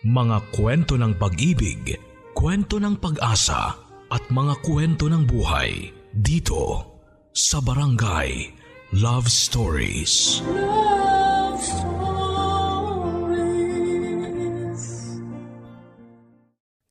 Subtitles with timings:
[0.00, 1.92] Mga kwento ng pag-ibig,
[2.32, 3.76] kwento ng pag-asa
[4.08, 6.88] at mga kwento ng buhay dito
[7.36, 8.48] sa Barangay
[8.96, 10.40] Love Stories.
[10.48, 12.00] Love Stories.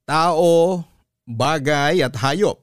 [0.06, 0.86] Tao,
[1.26, 2.62] bagay at hayop.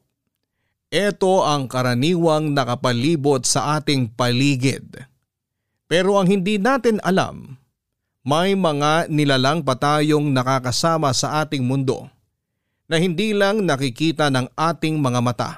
[0.95, 5.11] Ito ang karaniwang nakapalibot sa ating paligid.
[5.91, 7.66] Pero ang hindi natin alam,
[8.27, 12.11] may mga nilalang pa tayong nakakasama sa ating mundo
[12.91, 15.51] na hindi lang nakikita ng ating mga mata.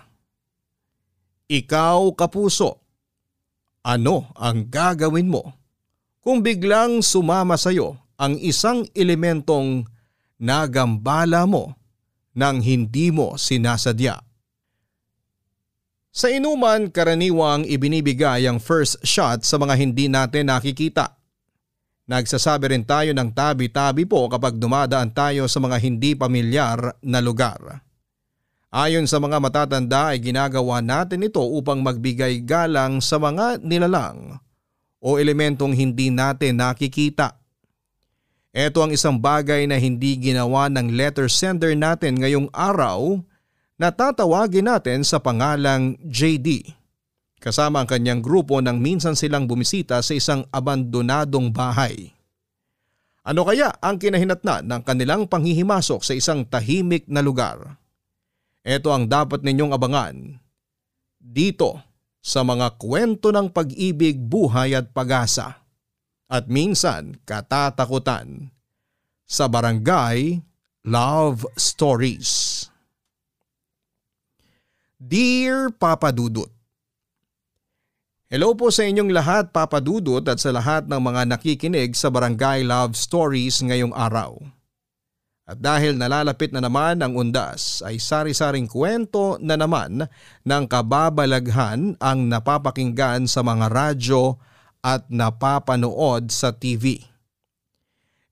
[1.48, 2.76] Ikaw kapuso,
[3.80, 5.56] ano ang gagawin mo
[6.20, 9.88] kung biglang sumama sa iyo ang isang elementong
[10.36, 11.72] nagambala mo
[12.36, 14.20] nang hindi mo sinasadya?
[16.12, 21.17] Sa inuman karaniwang ibinibigay ang first shot sa mga hindi natin nakikita.
[22.08, 27.84] Nagsasabi rin tayo ng tabi-tabi po kapag dumadaan tayo sa mga hindi pamilyar na lugar.
[28.72, 34.40] Ayon sa mga matatanda ay ginagawa natin ito upang magbigay galang sa mga nilalang
[35.04, 37.36] o elementong hindi natin nakikita.
[38.56, 43.20] Ito ang isang bagay na hindi ginawa ng letter sender natin ngayong araw
[43.76, 46.77] na tatawagin natin sa pangalang JD
[47.38, 52.14] kasama ang kanyang grupo nang minsan silang bumisita sa isang abandonadong bahay.
[53.22, 57.78] Ano kaya ang kinahinatnan ng kanilang panghihimasok sa isang tahimik na lugar?
[58.66, 60.16] Ito ang dapat ninyong abangan
[61.18, 61.80] dito
[62.18, 65.60] sa mga kwento ng pag-ibig, buhay at pag-asa
[66.28, 68.52] at minsan katatakutan
[69.24, 70.40] sa Barangay
[70.84, 72.64] Love Stories.
[74.98, 76.50] Dear Papa Dudut,
[78.28, 82.60] Hello po sa inyong lahat Papa Dudut at sa lahat ng mga nakikinig sa Barangay
[82.60, 84.36] Love Stories ngayong araw.
[85.48, 90.04] At dahil nalalapit na naman ang undas ay sari-saring kwento na naman
[90.44, 94.36] ng kababalaghan ang napapakinggan sa mga radyo
[94.84, 97.00] at napapanood sa TV.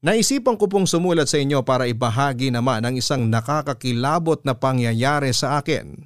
[0.04, 5.56] Naisipan ko pong sumulat sa inyo para ibahagi naman ang isang nakakakilabot na pangyayari sa
[5.56, 6.04] akin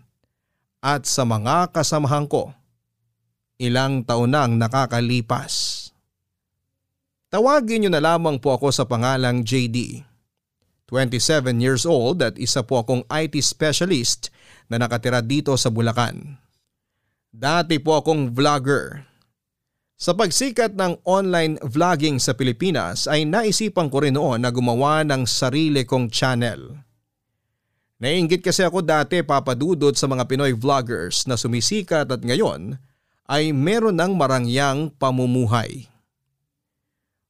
[0.78, 2.54] at sa mga kasamahan ko
[3.60, 5.86] ilang taon nang nakakalipas.
[7.30, 10.02] Tawagin niyo na lamang po ako sa pangalang JD.
[10.90, 14.34] 27 years old at isa po akong IT specialist
[14.66, 16.34] na nakatira dito sa Bulacan.
[17.30, 19.06] Dati po akong vlogger.
[19.94, 25.28] Sa pagsikat ng online vlogging sa Pilipinas ay naisipan ko rin noon na gumawa ng
[25.28, 26.74] sarili kong channel.
[28.00, 32.80] Nainggit kasi ako dati papadudod sa mga Pinoy vloggers na sumisikat at ngayon
[33.30, 35.86] ay meron ng marangyang pamumuhay.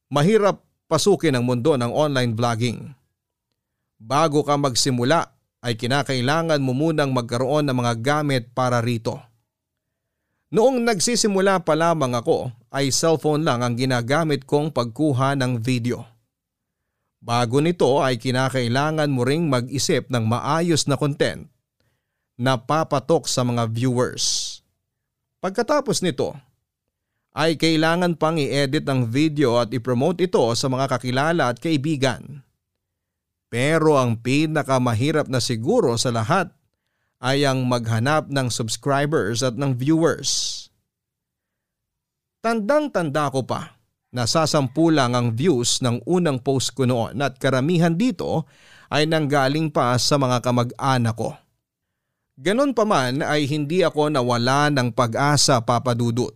[0.09, 2.97] Mahirap pasukin ang mundo ng online vlogging.
[4.01, 5.29] Bago ka magsimula
[5.61, 9.21] ay kinakailangan mo munang magkaroon ng mga gamit para rito.
[10.51, 16.03] Noong nagsisimula pa lamang ako ay cellphone lang ang ginagamit kong pagkuha ng video.
[17.21, 21.45] Bago nito ay kinakailangan mo ring mag-isip ng maayos na content
[22.41, 24.50] na papatok sa mga viewers.
[25.41, 26.37] Pagkatapos nito
[27.33, 32.45] ay kailangan pang i-edit ang video at i-promote ito sa mga kakilala at kaibigan.
[33.49, 36.53] Pero ang pinakamahirap na siguro sa lahat
[37.25, 40.69] ay ang maghanap ng subscribers at ng viewers.
[42.45, 43.81] Tandang-tanda ko pa
[44.13, 48.45] na sasampu lang ang views ng unang post ko noon at karamihan dito
[48.93, 51.33] ay nanggaling pa sa mga kamag-anak ko.
[52.39, 56.33] Ganon pa man ay hindi ako nawala ng pag-asa papadudot.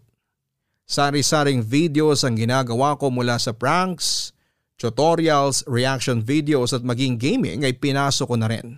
[0.84, 4.34] Sari-saring videos ang ginagawa ko mula sa pranks,
[4.76, 8.76] tutorials, reaction videos at maging gaming ay pinasok ko na rin.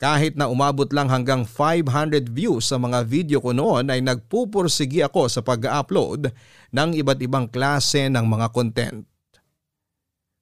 [0.00, 5.28] Kahit na umabot lang hanggang 500 views sa mga video ko noon ay nagpupursigi ako
[5.28, 6.32] sa pag-upload
[6.72, 9.04] ng iba't ibang klase ng mga content.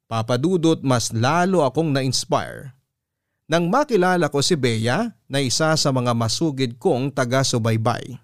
[0.07, 2.78] Papadudot mas lalo akong na-inspire
[3.49, 8.21] nang makilala ko si Bea na isa sa mga masugid kong taga-subaybay.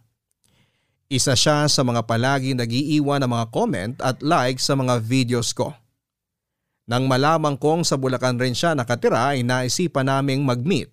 [1.08, 5.72] Isa siya sa mga palagi nagiiwan ng mga comment at like sa mga videos ko.
[6.84, 10.92] Nang malamang kong sa Bulacan rin siya nakatira ay naisipan naming mag-meet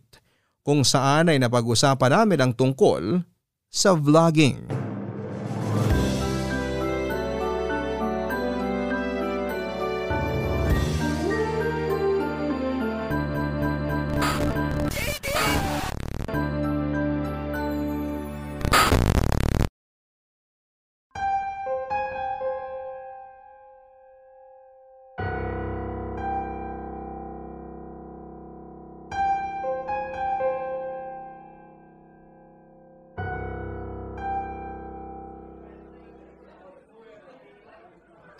[0.63, 3.19] kung saan ay napag-usapan namin ang tungkol
[3.67, 4.90] sa vlogging.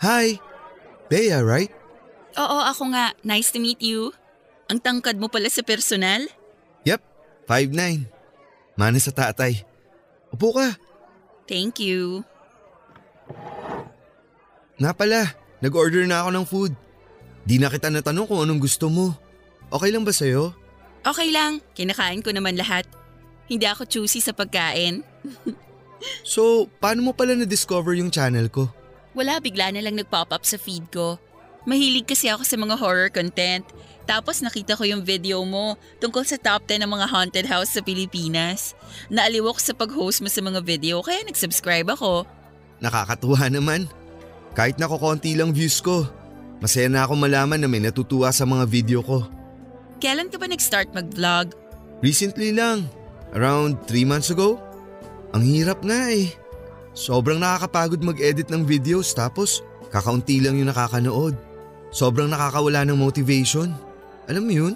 [0.02, 0.34] Hi!
[1.06, 1.70] Bea, right?
[2.34, 3.14] Oo, ako nga.
[3.22, 4.10] Nice to meet you.
[4.66, 6.26] Ang tangkad mo pala sa personal?
[6.82, 6.98] Yep,
[7.46, 8.10] 5'9".
[8.74, 9.62] Mana sa tatay.
[10.34, 10.74] Upo ka.
[11.46, 12.26] Thank you.
[14.82, 16.72] Nga pala, nag-order na ako ng food.
[17.46, 19.14] Di na kita natanong kung anong gusto mo.
[19.70, 20.50] Okay lang ba sa'yo?
[21.06, 22.90] Okay lang, kinakain ko naman lahat.
[23.46, 25.06] Hindi ako choosy sa pagkain.
[26.26, 28.66] So, paano mo pala na-discover yung channel ko?
[29.12, 31.20] Wala, bigla na lang nag-pop up sa feed ko.
[31.68, 33.62] Mahilig kasi ako sa mga horror content.
[34.02, 37.84] Tapos nakita ko yung video mo tungkol sa top 10 ng mga haunted house sa
[37.84, 38.74] Pilipinas.
[39.12, 42.26] Naaliw ako sa pag-host mo sa mga video kaya nag-subscribe ako.
[42.82, 43.86] Nakakatuwa naman.
[44.58, 46.02] Kahit nako konti lang views ko,
[46.58, 49.22] masaya na ako malaman na may natutuwa sa mga video ko.
[50.02, 51.54] Kailan ka ba nag-start mag-vlog?
[52.02, 52.90] Recently lang,
[53.38, 54.58] around 3 months ago.
[55.30, 56.41] Ang hirap nga eh.
[56.92, 61.32] Sobrang nakakapagod mag-edit ng videos tapos kakaunti lang yung nakakanood.
[61.88, 63.72] Sobrang nakakawala ng motivation.
[64.28, 64.74] Alam mo yun?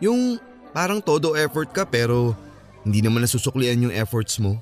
[0.00, 0.40] Yung
[0.72, 2.32] parang todo effort ka pero
[2.84, 4.60] hindi naman nasusuklian yung efforts mo.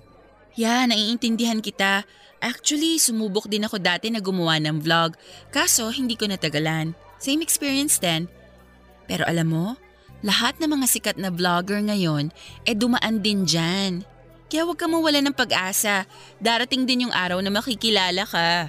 [0.58, 2.04] Yeah, naiintindihan kita.
[2.42, 5.14] Actually, sumubok din ako dati na gumawa ng vlog.
[5.54, 6.92] Kaso, hindi ko natagalan.
[7.22, 8.26] Same experience din.
[9.06, 9.66] Pero alam mo,
[10.26, 12.34] lahat ng mga sikat na vlogger ngayon,
[12.66, 14.02] eh dumaan din dyan.
[14.52, 16.04] Kaya huwag ka mawala ng pag-asa.
[16.36, 18.68] Darating din yung araw na makikilala ka.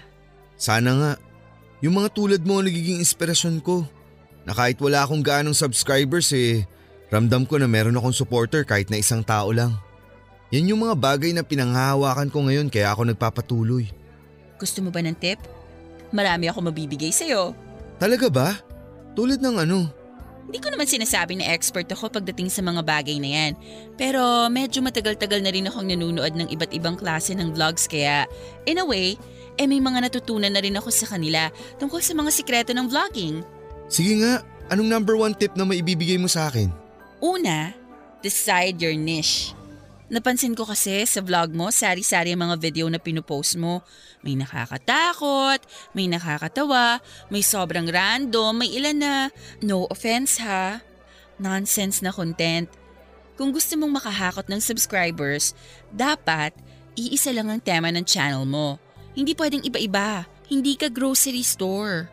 [0.56, 1.12] Sana nga.
[1.84, 3.84] Yung mga tulad mo ang nagiging inspirasyon ko.
[4.48, 6.64] Na kahit wala akong gaanong subscribers eh,
[7.12, 9.76] ramdam ko na meron akong supporter kahit na isang tao lang.
[10.56, 13.92] Yan yung mga bagay na pinanghahawakan ko ngayon kaya ako nagpapatuloy.
[14.56, 15.44] Gusto mo ba ng tip?
[16.16, 17.52] Marami ako mabibigay sa'yo.
[18.00, 18.56] Talaga ba?
[19.20, 19.92] Tulad ng ano?
[20.44, 23.52] Hindi ko naman sinasabi na expert ako pagdating sa mga bagay na yan.
[23.96, 28.28] Pero medyo matagal-tagal na rin akong nanunood ng iba't ibang klase ng vlogs kaya
[28.68, 29.16] in a way,
[29.56, 31.48] eh may mga natutunan na rin ako sa kanila
[31.80, 33.40] tungkol sa mga sikreto ng vlogging.
[33.88, 36.68] Sige nga, anong number one tip na maibibigay mo sa akin?
[37.24, 37.72] Una,
[38.20, 39.56] decide your niche.
[40.14, 43.82] Napansin ko kasi sa vlog mo, sari-sari ang mga video na pinupost mo.
[44.22, 45.66] May nakakatakot,
[45.98, 47.02] may nakakatawa,
[47.34, 49.16] may sobrang random, may ilan na,
[49.66, 50.86] no offense ha,
[51.42, 52.70] nonsense na content.
[53.34, 55.58] Kung gusto mong makahakot ng subscribers,
[55.90, 56.54] dapat
[56.94, 58.78] iisa lang ang tema ng channel mo.
[59.18, 60.30] Hindi pwedeng iba-iba.
[60.46, 62.06] Hindi ka grocery store.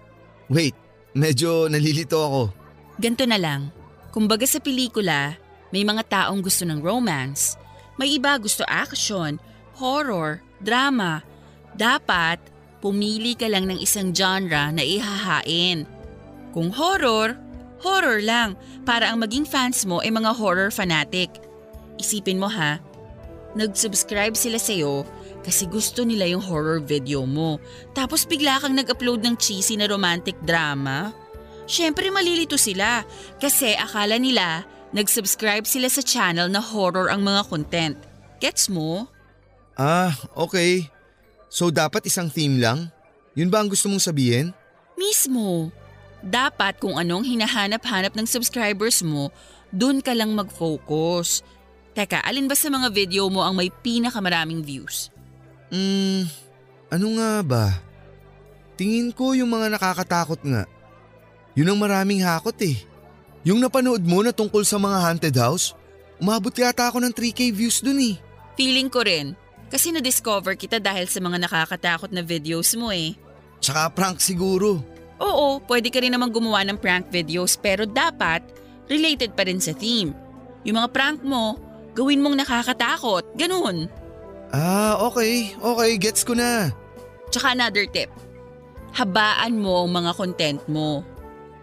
[0.49, 0.73] Wait,
[1.13, 2.43] medyo nalilito ako.
[2.97, 3.69] Ganto na lang.
[4.09, 5.37] Kumbaga sa pelikula,
[5.69, 7.61] may mga taong gusto ng romance.
[8.01, 9.37] May iba gusto action,
[9.77, 11.21] horror, drama.
[11.77, 12.41] Dapat,
[12.81, 15.85] pumili ka lang ng isang genre na ihahain.
[16.57, 17.37] Kung horror,
[17.85, 18.57] horror lang
[18.89, 21.29] para ang maging fans mo ay mga horror fanatic.
[22.01, 22.81] Isipin mo ha,
[23.53, 25.05] nag-subscribe sila sa'yo
[25.45, 27.61] kasi gusto nila yung horror video mo.
[27.93, 31.13] Tapos bigla kang nag-upload ng cheesy na romantic drama.
[31.69, 33.05] Siyempre malilito sila
[33.37, 37.97] kasi akala nila nag-subscribe sila sa channel na horror ang mga content.
[38.43, 39.07] Gets mo?
[39.79, 40.91] Ah, okay.
[41.51, 42.91] So dapat isang theme lang?
[43.35, 44.51] Yun ba ang gusto mong sabihin?
[44.99, 45.71] Mismo.
[46.21, 49.33] Dapat kung anong hinahanap-hanap ng subscribers mo,
[49.73, 51.41] dun ka lang mag-focus.
[51.97, 55.09] Teka, alin ba sa mga video mo ang may pinakamaraming views?
[55.73, 56.29] Hmm,
[56.93, 57.67] ano nga ba?
[58.77, 60.69] Tingin ko yung mga nakakatakot nga.
[61.57, 62.90] Yun ang maraming hakot eh.
[63.41, 65.73] Yung napanood mo na tungkol sa mga haunted house,
[66.21, 68.15] umabot yata ako ng 3k views dun eh.
[68.61, 69.33] Feeling ko rin.
[69.71, 73.17] Kasi na-discover kita dahil sa mga nakakatakot na videos mo eh.
[73.63, 74.83] Tsaka prank siguro.
[75.21, 78.45] Oo, pwede ka rin naman gumawa ng prank videos pero dapat
[78.91, 80.13] related pa rin sa theme.
[80.67, 81.57] Yung mga prank mo,
[81.97, 83.25] gawin mong nakakatakot.
[83.39, 83.89] Ganun.
[84.51, 85.55] Ah, okay.
[85.57, 86.75] Okay, gets ko na.
[87.31, 88.11] Tsaka another tip.
[88.91, 91.07] Habaan mo ang mga content mo.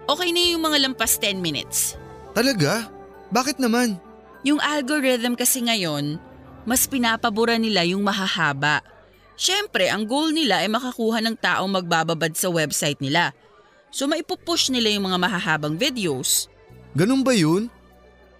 [0.07, 1.99] Okay na yung mga lampas 10 minutes.
[2.31, 2.87] Talaga?
[3.27, 3.99] Bakit naman?
[4.47, 6.15] Yung algorithm kasi ngayon,
[6.63, 8.79] mas pinapabura nila yung mahahaba.
[9.35, 13.35] Siyempre, ang goal nila ay makakuha ng taong magbababad sa website nila.
[13.91, 16.47] So maipupush nila yung mga mahahabang videos.
[16.95, 17.67] Ganun ba yun?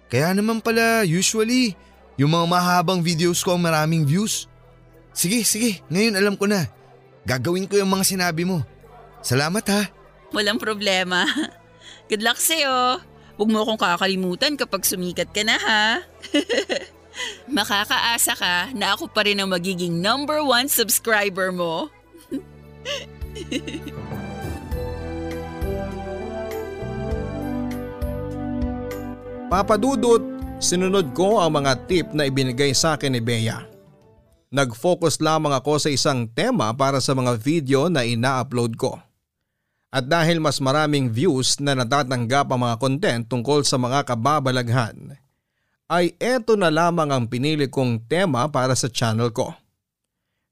[0.08, 1.76] Kaya naman pala usually
[2.16, 4.48] yung mga mahabang videos ko ang maraming views.
[5.12, 6.64] Sige, sige, ngayon alam ko na.
[7.28, 8.64] Gagawin ko yung mga sinabi mo.
[9.20, 9.82] Salamat ha.
[10.32, 11.24] Walang problema.
[12.08, 13.04] Good luck sa'yo.
[13.36, 16.00] Huwag mo akong kakalimutan kapag sumikat ka na ha.
[17.56, 21.92] Makakaasa ka na ako pa rin ang magiging number one subscriber mo.
[29.52, 30.24] Papadudot,
[30.60, 33.64] sinunod ko ang mga tip na ibinigay sa akin ni Bea.
[34.48, 38.96] Nag-focus lamang ako sa isang tema para sa mga video na ina-upload ko.
[39.88, 45.16] At dahil mas maraming views na natatanggap ang mga content tungkol sa mga kababalaghan,
[45.88, 49.56] ay eto na lamang ang pinili kong tema para sa channel ko.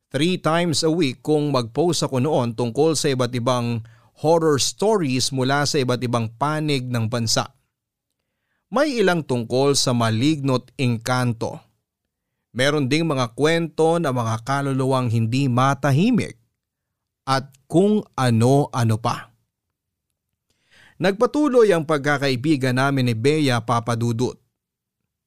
[0.09, 3.85] Three times a week kung mag-post ako noon tungkol sa iba't ibang
[4.25, 7.53] horror stories mula sa iba't ibang panig ng bansa.
[8.73, 11.67] May ilang tungkol sa maligno't engkanto
[12.57, 16.41] Meron ding mga kwento na mga kaluluwang hindi matahimik
[17.27, 19.35] at kung ano-ano pa.
[20.97, 24.41] Nagpatuloy ang pagkakaibigan namin ni Bea Papadudut.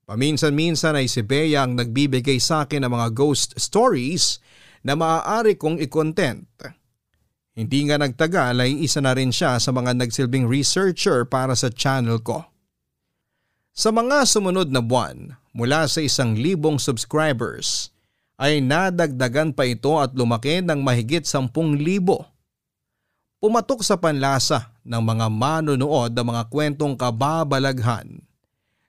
[0.10, 4.42] Paminsan-minsan ay si Bea ang nagbibigay sa akin ng mga ghost stories
[4.82, 6.50] na maaari kong i-content.
[7.54, 12.18] Hindi nga nagtagal ay isa na rin siya sa mga nagsilbing researcher para sa channel
[12.24, 12.50] ko.
[13.76, 17.94] Sa mga sumunod na buwan, mula sa isang libong subscribers
[18.40, 22.24] ay nadagdagan pa ito at lumaki ng mahigit sampung libo.
[23.44, 28.24] Pumatok sa panlasa ng mga manonood ang mga kwentong kababalaghan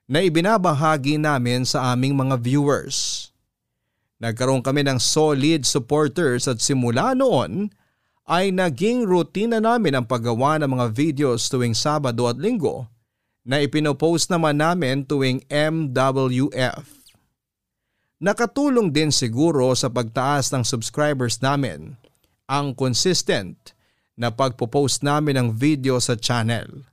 [0.07, 3.27] na ibinabahagi namin sa aming mga viewers.
[4.23, 7.71] Nagkaroon kami ng solid supporters at simula noon
[8.27, 12.87] ay naging rutina namin ang paggawa ng mga videos tuwing Sabado at Linggo
[13.41, 17.00] na ipinopost naman namin tuwing MWF.
[18.21, 21.97] Nakatulong din siguro sa pagtaas ng subscribers namin
[22.45, 23.73] ang consistent
[24.13, 26.85] na pagpo-post namin ng video sa channel.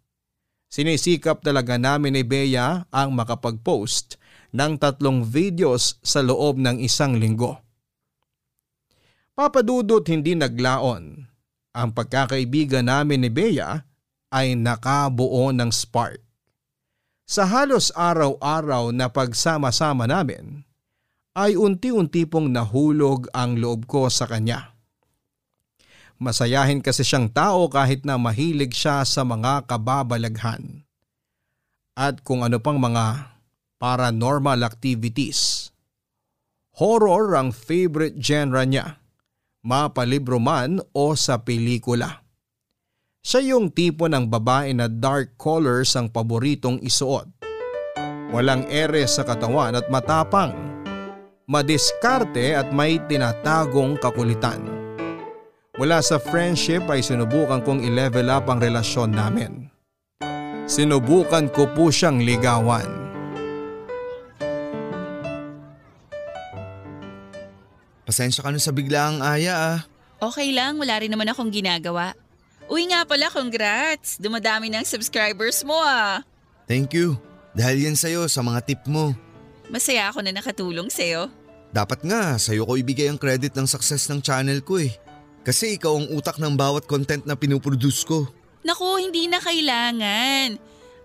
[0.73, 4.16] Sinisikap talaga namin ni Bea ang makapag-post
[4.56, 7.61] ng tatlong videos sa loob ng isang linggo.
[9.37, 11.28] Papadudot hindi naglaon.
[11.76, 13.85] Ang pagkakaibigan namin ni Bea
[14.32, 16.25] ay nakabuo ng spark.
[17.28, 20.64] Sa halos araw-araw na pagsama-sama namin,
[21.38, 24.75] ay unti-unti pong nahulog ang loob ko sa kanya.
[26.18, 30.83] Masayahin kasi siyang tao kahit na mahilig siya sa mga kababalaghan.
[31.95, 33.38] At kung ano pang mga
[33.78, 35.71] paranormal activities.
[36.78, 38.99] Horror ang favorite genre niya,
[39.62, 42.23] mapalibro man o sa pelikula.
[43.23, 47.26] Siya yung tipo ng babae na dark colors ang paboritong isuot.
[48.30, 50.77] Walang ere sa katawan at matapang.
[51.49, 54.61] Madiskarte at may tinatagong kakulitan.
[55.81, 59.73] Mula sa friendship ay sinubukan kong i-level up ang relasyon namin.
[60.69, 62.85] Sinubukan ko po siyang ligawan.
[68.05, 69.78] Pasensya ka na sa biglaang aya ah.
[70.21, 72.12] Okay lang, wala rin naman akong ginagawa.
[72.69, 74.21] Uy nga pala, congrats!
[74.21, 76.21] Dumadami ng subscribers mo ah.
[76.69, 77.17] Thank you.
[77.57, 79.17] Dahil yan sa'yo sa mga tip mo.
[79.73, 81.38] Masaya ako na nakatulong sa'yo.
[81.68, 84.92] Dapat nga sa'yo ko ibigay ang credit ng success ng channel ko eh.
[85.44, 88.28] Kasi ikaw ang utak ng bawat content na pinuproduce ko.
[88.64, 90.56] Naku, hindi na kailangan.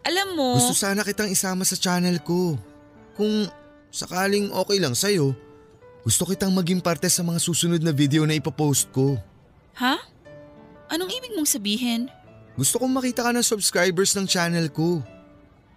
[0.03, 0.47] Alam mo…
[0.59, 2.55] Gusto sana kitang isama sa channel ko.
[3.15, 3.47] Kung
[3.91, 5.35] sakaling okay lang sa'yo,
[6.03, 9.15] gusto kitang maging parte sa mga susunod na video na ipopost ko.
[9.79, 9.95] Ha?
[10.91, 12.11] Anong ibig mong sabihin?
[12.55, 14.99] Gusto kong makita ka ng subscribers ng channel ko.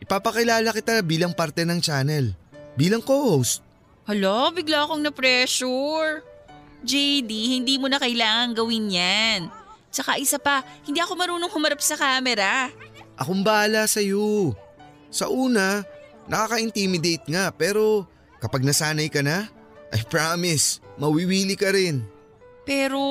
[0.03, 2.35] Ipapakilala kita bilang parte ng channel.
[2.77, 3.66] Bilang co-host.
[4.07, 6.23] Hala, bigla akong na-pressure.
[6.87, 9.41] JD, hindi mo na kailangan gawin yan.
[9.91, 12.71] Tsaka isa pa, hindi ako marunong humarap sa camera.
[13.19, 14.55] Akong bahala sa'yo.
[15.11, 15.83] Sa una,
[16.31, 18.07] nakaka-intimidate nga pero
[18.39, 19.51] kapag nasanay ka na,
[19.91, 22.07] I promise, mawiwili ka rin.
[22.63, 23.03] Pero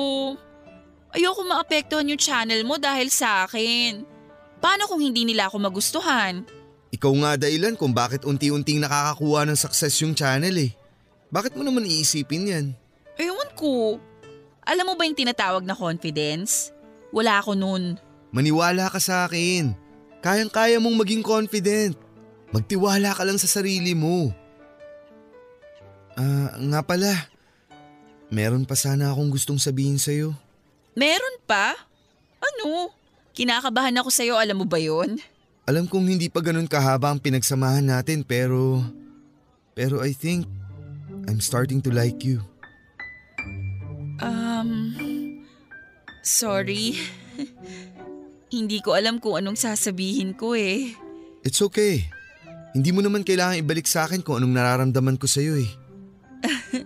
[1.16, 4.04] Ayoko maapektuhan yung channel mo dahil sa akin.
[4.60, 6.44] Paano kung hindi nila ako magustuhan?
[6.92, 10.76] Ikaw nga dahilan kung bakit unti-unting nakakakuha ng success yung channel eh.
[11.30, 12.66] Bakit mo naman iisipin yan?
[13.18, 13.98] Ewan ko.
[14.66, 16.70] Alam mo ba yung tinatawag na confidence?
[17.14, 17.98] Wala ako nun.
[18.34, 19.72] Maniwala ka sa akin.
[20.22, 21.94] Kayang-kaya mong maging confident.
[22.50, 24.30] Magtiwala ka lang sa sarili mo.
[26.16, 27.12] Ah, uh, nga pala.
[28.26, 30.34] Meron pa sana akong gustong sabihin sa'yo.
[30.98, 31.78] Meron pa?
[32.42, 32.90] Ano?
[33.36, 35.20] Kinakabahan ako sa'yo, alam mo ba yon?
[35.66, 38.82] Alam kong hindi pa ganun kahaba ang pinagsamahan natin pero…
[39.76, 40.48] Pero I think
[41.26, 42.42] I'm starting to like you.
[44.22, 44.96] Um…
[46.26, 46.98] Sorry.
[48.50, 50.90] hindi ko alam kung anong sasabihin ko eh.
[51.46, 52.10] It's okay.
[52.74, 55.70] Hindi mo naman kailangan ibalik sa akin kung anong nararamdaman ko sa'yo eh.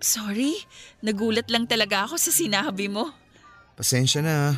[0.00, 0.56] Sorry,
[1.04, 3.12] nagulat lang talaga ako sa sinabi mo.
[3.76, 4.56] Pasensya na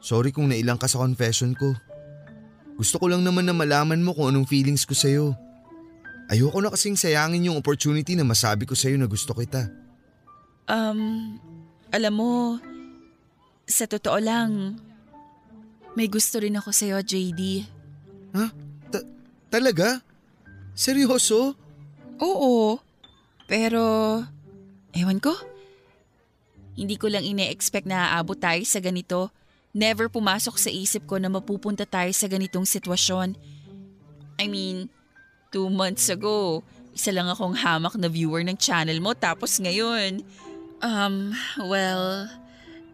[0.00, 1.76] Sorry kung nailang ka sa confession ko.
[2.80, 5.36] Gusto ko lang naman na malaman mo kung anong feelings ko sa'yo.
[6.30, 9.66] Ayoko na kasing sayangin yung opportunity na masabi ko sa'yo na gusto kita.
[10.70, 11.34] Um,
[11.90, 12.62] alam mo,
[13.66, 14.78] sa totoo lang,
[15.98, 17.66] may gusto rin ako sa'yo, JD.
[18.38, 18.46] Ha?
[18.94, 19.08] Ta-
[19.50, 19.98] talaga?
[20.78, 21.58] Seryoso?
[22.22, 22.78] Oo,
[23.50, 23.82] pero
[24.94, 25.34] ewan ko.
[26.78, 29.34] Hindi ko lang ine-expect na aabot tayo sa ganito.
[29.74, 33.34] Never pumasok sa isip ko na mapupunta tayo sa ganitong sitwasyon.
[34.38, 34.86] I mean,
[35.50, 36.62] two months ago,
[36.94, 40.22] isa lang akong hamak na viewer ng channel mo tapos ngayon,
[40.82, 41.34] um,
[41.66, 42.26] well,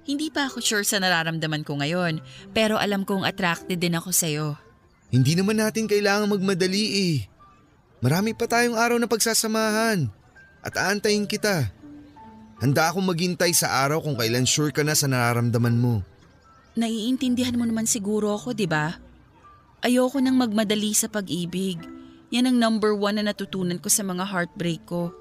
[0.09, 2.25] hindi pa ako sure sa nararamdaman ko ngayon
[2.57, 4.57] pero alam kong attracted din ako sa'yo.
[5.13, 7.17] Hindi naman natin kailangan magmadali eh.
[8.03, 10.11] Marami pa tayong araw na pagsasamahan
[10.65, 11.71] at aantayin kita.
[12.61, 16.01] Handa akong maghintay sa araw kung kailan sure ka na sa nararamdaman mo.
[16.77, 18.97] Naiintindihan mo naman siguro ako, di ba?
[19.81, 21.96] Ayoko nang magmadali sa pag-ibig.
[22.35, 25.15] Yan ang number one na natutunan ko sa mga heartbreak ko.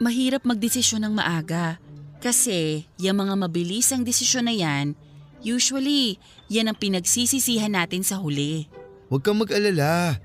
[0.00, 1.80] Mahirap magdesisyon ng maaga.
[2.20, 4.96] Kasi yung mga mabilis ang desisyon na yan,
[5.44, 8.68] usually yan ang pinagsisisihan natin sa huli.
[9.08, 10.20] Huwag kang mag-alala.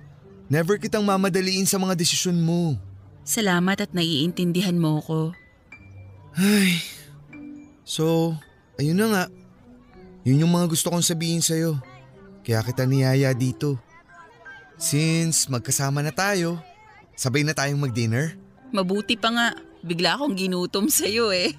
[0.50, 2.76] Never kitang mamadaliin sa mga desisyon mo.
[3.22, 5.38] Salamat at naiintindihan mo ko.
[6.34, 6.82] Ay.
[7.86, 8.34] So,
[8.82, 9.24] ayun na nga.
[10.26, 11.78] Yun yung mga gusto kong sabihin sa'yo.
[12.42, 13.78] Kaya kita niyaya dito.
[14.80, 16.56] Since magkasama na tayo,
[17.12, 18.40] sabay na tayong mag-dinner.
[18.72, 19.48] Mabuti pa nga,
[19.84, 21.52] bigla akong ginutom sa'yo eh.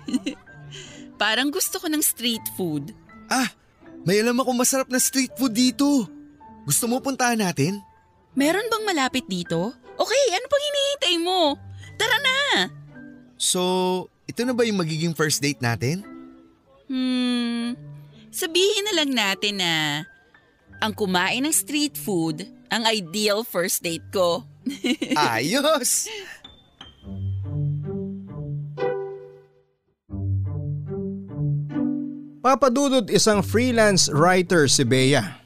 [1.20, 2.96] Parang gusto ko ng street food.
[3.28, 3.52] Ah,
[4.08, 6.08] may alam ako masarap na street food dito.
[6.64, 7.76] Gusto mo puntahan natin?
[8.32, 9.76] Meron bang malapit dito?
[10.00, 11.40] Okay, ano pang hinihintay mo?
[12.00, 12.38] Tara na!
[13.36, 13.60] So,
[14.24, 16.00] ito na ba yung magiging first date natin?
[16.88, 17.76] Hmm,
[18.32, 19.72] sabihin na lang natin na
[20.80, 24.46] ang kumain ng street food ang ideal first date ko.
[25.18, 26.06] Ayos!
[32.40, 35.36] Papadudod isang freelance writer si Bea.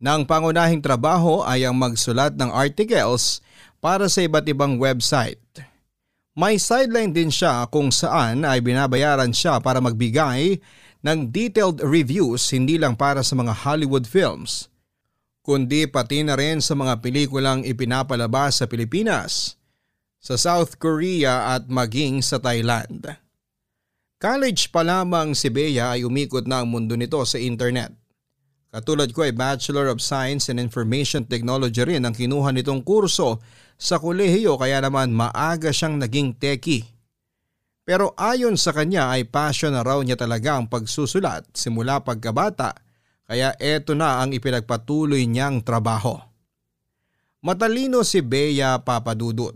[0.00, 3.44] Nang pangunahing trabaho ay ang magsulat ng articles
[3.82, 5.42] para sa iba't ibang website.
[6.38, 10.62] May sideline din siya kung saan ay binabayaran siya para magbigay
[11.02, 14.70] ng detailed reviews hindi lang para sa mga Hollywood films,
[15.48, 19.56] kundi pati na rin sa mga pelikulang ipinapalabas sa Pilipinas,
[20.20, 23.16] sa South Korea at maging sa Thailand.
[24.20, 27.96] College pa lamang si Bea ay umikot na ang mundo nito sa internet.
[28.68, 33.40] Katulad ko ay Bachelor of Science and Information Technology rin ang kinuha nitong kurso
[33.80, 36.84] sa kolehiyo kaya naman maaga siyang naging teki.
[37.88, 42.87] Pero ayon sa kanya ay passion na raw niya talaga ang pagsusulat simula pagkabata
[43.28, 46.16] kaya eto na ang ipinagpatuloy niyang trabaho.
[47.44, 49.52] Matalino si Bea Papadudut.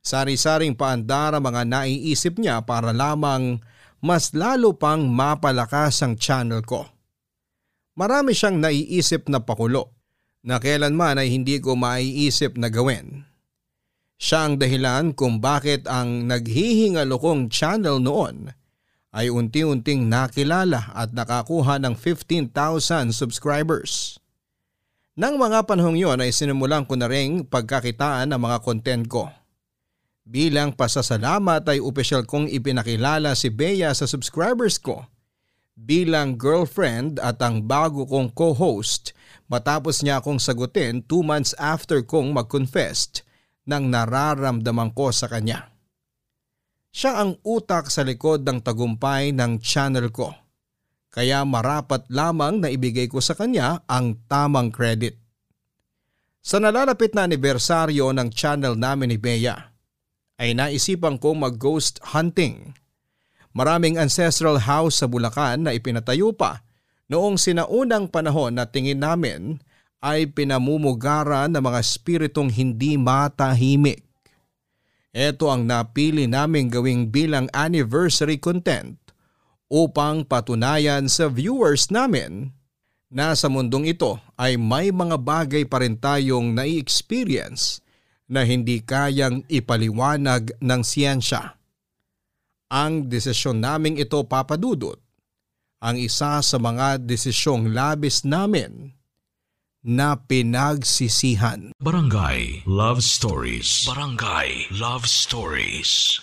[0.00, 3.60] Sari-saring paandar ang mga naiisip niya para lamang
[4.00, 6.88] mas lalo pang mapalakas ang channel ko.
[8.00, 9.92] Marami siyang naiisip na pakulo
[10.40, 13.28] na kailanman ay hindi ko maiisip na gawin.
[14.16, 18.55] Siya ang dahilan kung bakit ang naghihingalo kong channel noon
[19.16, 24.20] ay unti-unting nakilala at nakakuha ng 15,000 subscribers.
[25.16, 29.32] Nang mga panahong yon ay sinimulan ko na rin pagkakitaan ng mga content ko.
[30.28, 35.08] Bilang pasasalamat ay opisyal kong ipinakilala si Bea sa subscribers ko
[35.76, 39.12] bilang girlfriend at ang bago kong co-host
[39.52, 43.20] matapos niya akong sagutin 2 months after kong mag-confess
[43.68, 45.75] ng nararamdaman ko sa kanya.
[46.96, 50.32] Siya ang utak sa likod ng tagumpay ng channel ko.
[51.12, 55.20] Kaya marapat lamang na ibigay ko sa kanya ang tamang credit.
[56.40, 59.76] Sa nalalapit na anibersaryo ng channel namin ni Bea,
[60.40, 62.72] ay naisipan kong mag-ghost hunting
[63.56, 66.60] Maraming ancestral house sa Bulacan na ipinatayo pa
[67.08, 69.56] noong sinaunang panahon na tingin namin
[70.04, 74.04] ay pinamumugaran ng mga spiritong hindi matahimik.
[75.16, 79.00] Ito ang napili naming gawing bilang anniversary content
[79.72, 82.52] upang patunayan sa viewers namin
[83.08, 87.80] na sa mundong ito ay may mga bagay pa rin tayong nai-experience
[88.28, 91.56] na hindi kayang ipaliwanag ng siyensya.
[92.68, 95.00] Ang desisyon naming ito papadudot
[95.80, 98.92] ang isa sa mga desisyong labis namin
[99.86, 101.70] na pinagsisihan.
[101.78, 103.86] Barangay Love Stories.
[103.86, 106.18] Barangay Love Stories.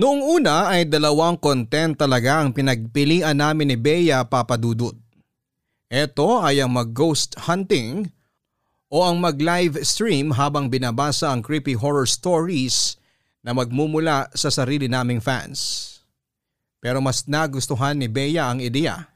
[0.00, 4.96] Noong una ay dalawang content talaga ang pinagpilian namin ni Bea Papadudut.
[5.92, 8.08] Ito ay ang mag-ghost hunting
[8.88, 12.96] o ang mag-live stream habang binabasa ang creepy horror stories
[13.44, 15.92] na magmumula sa sarili naming fans.
[16.80, 19.11] Pero mas nagustuhan ni Bea ang ideya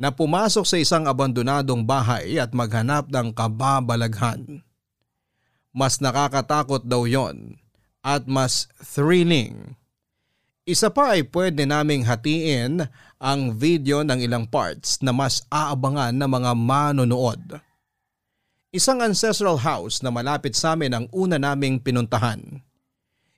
[0.00, 4.64] na pumasok sa isang abandonadong bahay at maghanap ng kababalaghan.
[5.76, 7.60] Mas nakakatakot daw yon
[8.00, 9.76] at mas thrilling.
[10.64, 12.88] Isa pa ay pwede naming hatiin
[13.20, 17.60] ang video ng ilang parts na mas aabangan ng mga manonood.
[18.72, 22.64] Isang ancestral house na malapit sa amin ang una naming pinuntahan.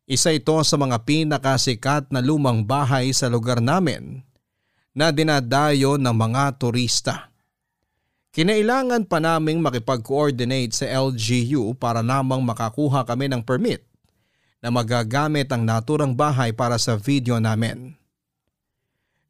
[0.06, 4.22] Isa ito sa mga pinakasikat na lumang bahay sa lugar namin
[4.92, 7.32] na dinadayo ng mga turista.
[8.32, 13.84] Kinailangan pa naming makipag-coordinate sa LGU para lamang makakuha kami ng permit
[14.64, 17.92] na magagamit ang naturang bahay para sa video namin.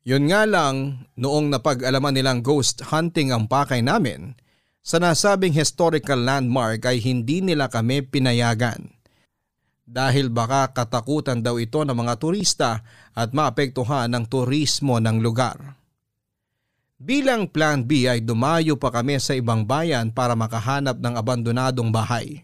[0.02, 4.34] Yun nga lang, noong napag-alaman nilang ghost hunting ang pakay namin,
[4.82, 9.01] sa nasabing historical landmark ay hindi nila kami pinayagan.
[9.92, 12.80] Dahil baka katakutan daw ito ng mga turista
[13.12, 15.76] at maapektuhan ng turismo ng lugar.
[16.96, 22.40] Bilang plan B ay dumayo pa kami sa ibang bayan para makahanap ng abandonadong bahay.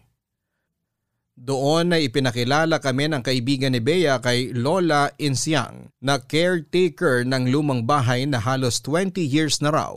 [1.33, 7.87] Doon ay ipinakilala kami ng kaibigan ni Bea kay Lola Insiang na caretaker ng lumang
[7.87, 9.95] bahay na halos 20 years na raw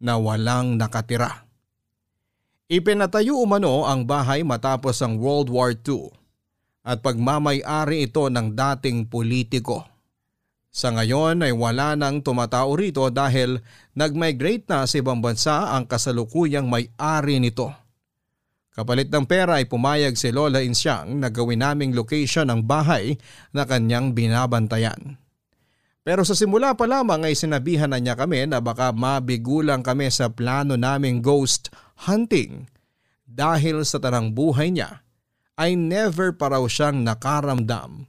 [0.00, 1.44] na walang nakatira.
[2.72, 6.24] Ipinatayo umano ang bahay matapos ang World War II
[6.86, 9.82] at pagmamay-ari ito ng dating politiko.
[10.70, 13.58] Sa ngayon ay wala nang tumatao rito dahil
[13.98, 17.74] nag-migrate na sa ibang bansa ang kasalukuyang may-ari nito.
[18.76, 23.16] Kapalit ng pera ay pumayag si Lola Insyang na gawin naming location ng bahay
[23.56, 25.16] na kanyang binabantayan.
[26.04, 30.28] Pero sa simula pa lamang ay sinabihan na niya kami na baka mabigulang kami sa
[30.28, 31.72] plano naming ghost
[32.04, 32.68] hunting
[33.24, 35.05] dahil sa tanang buhay niya
[35.56, 38.04] ay never pa raw siyang nakaramdam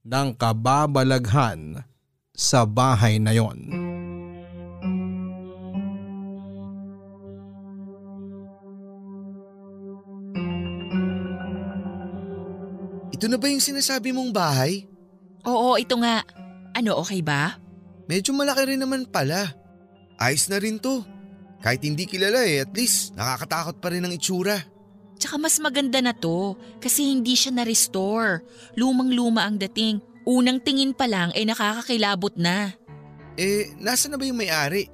[0.00, 1.84] ng kababalaghan
[2.32, 3.58] sa bahay na yon.
[13.16, 14.84] Ito na ba yung sinasabi mong bahay?
[15.48, 16.20] Oo, ito nga.
[16.76, 17.56] Ano, okay ba?
[18.08, 19.56] Medyo malaki rin naman pala.
[20.20, 21.00] Ayos na rin to.
[21.64, 24.75] Kahit hindi kilala eh, at least nakakatakot pa rin ang itsura.
[25.16, 28.44] Tsaka mas maganda na to kasi hindi siya na-restore.
[28.76, 30.00] Lumang-luma ang dating.
[30.28, 32.74] Unang tingin pa lang ay nakakakilabot na.
[33.36, 34.88] Eh, nasa na ba yung may-ari?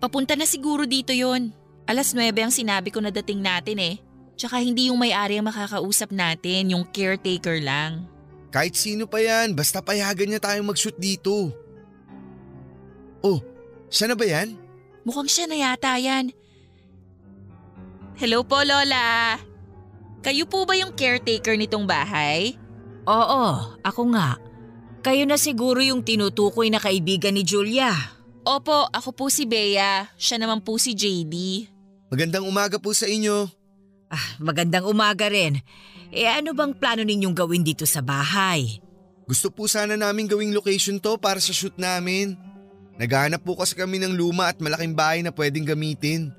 [0.00, 1.52] Papunta na siguro dito yon.
[1.88, 3.96] Alas 9 ang sinabi ko na dating natin eh.
[4.36, 8.04] Tsaka hindi yung may-ari ang makakausap natin, yung caretaker lang.
[8.52, 11.52] Kahit sino pa yan, basta payagan niya tayong mag-shoot dito.
[13.24, 13.40] Oh,
[13.88, 14.56] siya na ba yan?
[15.08, 16.36] Mukhang siya na yata yan.
[18.16, 19.36] Hello po, Lola.
[20.26, 22.58] Kayo po ba yung caretaker nitong bahay?
[23.06, 24.34] Oo, ako nga.
[25.06, 27.94] Kayo na siguro yung tinutukoy na kaibigan ni Julia.
[28.42, 30.10] Opo, ako po si Bea.
[30.18, 31.34] Siya naman po si JD.
[32.10, 33.46] Magandang umaga po sa inyo.
[34.10, 35.62] Ah, magandang umaga rin.
[36.10, 38.82] Eh ano bang plano ninyong gawin dito sa bahay?
[39.30, 42.34] Gusto po sana namin gawing location to para sa shoot namin.
[42.98, 46.34] Naghahanap po kasi kami ng luma at malaking bahay na pwedeng gamitin.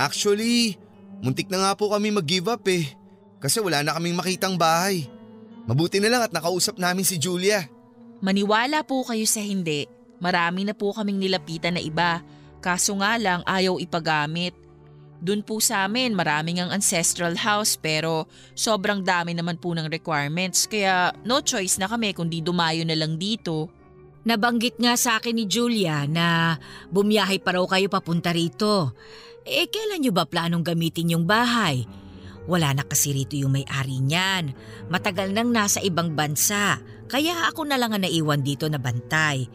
[0.00, 0.80] Actually,
[1.20, 3.01] muntik na nga po kami mag-give up eh.
[3.42, 5.10] Kasi wala na kaming makitang bahay.
[5.66, 7.66] Mabuti na lang at nakausap namin si Julia.
[8.22, 9.90] Maniwala po kayo sa hindi.
[10.22, 12.22] Marami na po kaming nilapitan na iba.
[12.62, 14.54] Kaso nga lang ayaw ipagamit.
[15.22, 18.26] Doon po sa amin maraming ang ancestral house pero
[18.58, 23.18] sobrang dami naman po ng requirements kaya no choice na kami kundi dumayo na lang
[23.18, 23.70] dito.
[24.22, 26.58] Nabanggit nga sa akin ni Julia na
[26.90, 28.94] bumiyahe pa raw kayo papunta rito.
[29.46, 31.86] Eh kailan nyo ba planong gamitin yung bahay?
[32.50, 34.50] Wala na kasi rito yung may-ari niyan.
[34.90, 36.82] Matagal nang nasa ibang bansa.
[37.06, 39.46] Kaya ako na lang ang naiwan dito na bantay.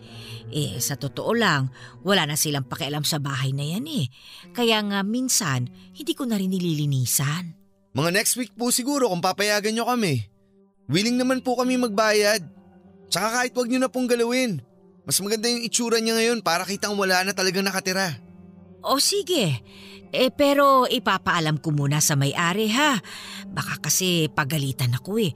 [0.48, 1.68] Eh sa totoo lang,
[2.08, 4.08] wala na silang pakialam sa bahay na yan eh.
[4.56, 7.52] Kaya nga minsan, hindi ko na rin nililinisan.
[7.92, 10.24] Mga next week po siguro kung papayagan nyo kami.
[10.88, 12.46] Willing naman po kami magbayad.
[13.12, 14.64] Tsaka kahit wag nyo na pong galawin.
[15.04, 18.20] Mas maganda yung itsura niya ngayon para kitang wala na talaga nakatira.
[18.84, 19.64] O sige,
[20.12, 23.00] eh pero ipapaalam ko muna sa may-ari ha.
[23.48, 25.32] Baka kasi pagalitan ako eh.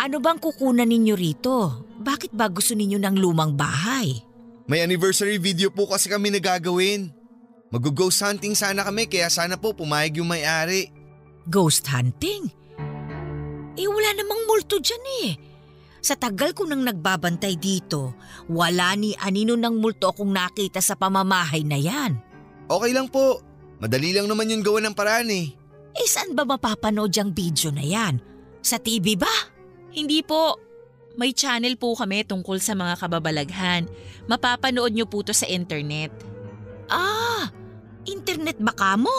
[0.00, 1.84] Ano bang kukunan ninyo rito?
[2.00, 4.24] Bakit ba gusto ninyo ng lumang bahay?
[4.70, 7.12] May anniversary video po kasi kami nagagawin.
[7.70, 10.90] Mag-ghost hunting sana kami kaya sana po pumayag yung may-ari.
[11.46, 12.48] Ghost hunting?
[13.78, 15.30] Eh wala namang multo dyan eh.
[16.00, 18.16] Sa tagal ko nang nagbabantay dito,
[18.48, 22.16] wala ni anino ng multo akong nakita sa pamamahay na yan.
[22.72, 23.49] Okay lang po.
[23.80, 25.56] Madali lang naman yung gawa ng paraan eh.
[25.96, 28.20] Eh saan ba mapapanood yung video na yan?
[28.60, 29.32] Sa TV ba?
[29.90, 30.60] Hindi po.
[31.16, 33.88] May channel po kami tungkol sa mga kababalaghan.
[34.28, 36.12] Mapapanood niyo po to sa internet.
[36.92, 37.48] Ah,
[38.04, 39.12] internet ba ka mo?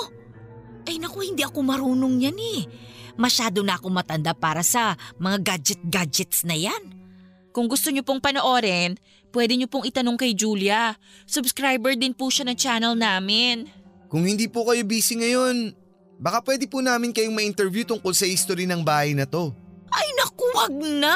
[0.86, 2.62] Ay naku, hindi ako marunong yan eh.
[3.18, 7.02] Masyado na ako matanda para sa mga gadget-gadgets na yan.
[7.52, 8.96] Kung gusto niyo pong panoorin,
[9.36, 10.96] pwede niyo pong itanong kay Julia.
[11.28, 13.81] Subscriber din po siya ng channel namin.
[14.12, 15.72] Kung hindi po kayo busy ngayon,
[16.20, 19.56] baka pwede po namin kayong ma-interview tungkol sa history ng bahay na to.
[19.88, 21.16] Ay naku, wag na.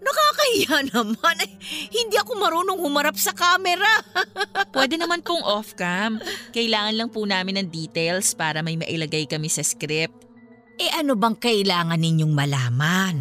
[0.00, 1.34] Nakakahiya naman.
[1.38, 1.52] Ay,
[1.92, 3.88] hindi ako marunong humarap sa camera.
[4.74, 6.20] Pwede naman pong off-cam.
[6.50, 10.28] Kailangan lang po namin ng details para may mailagay kami sa script.
[10.76, 13.16] eh ano bang kailangan ninyong malaman?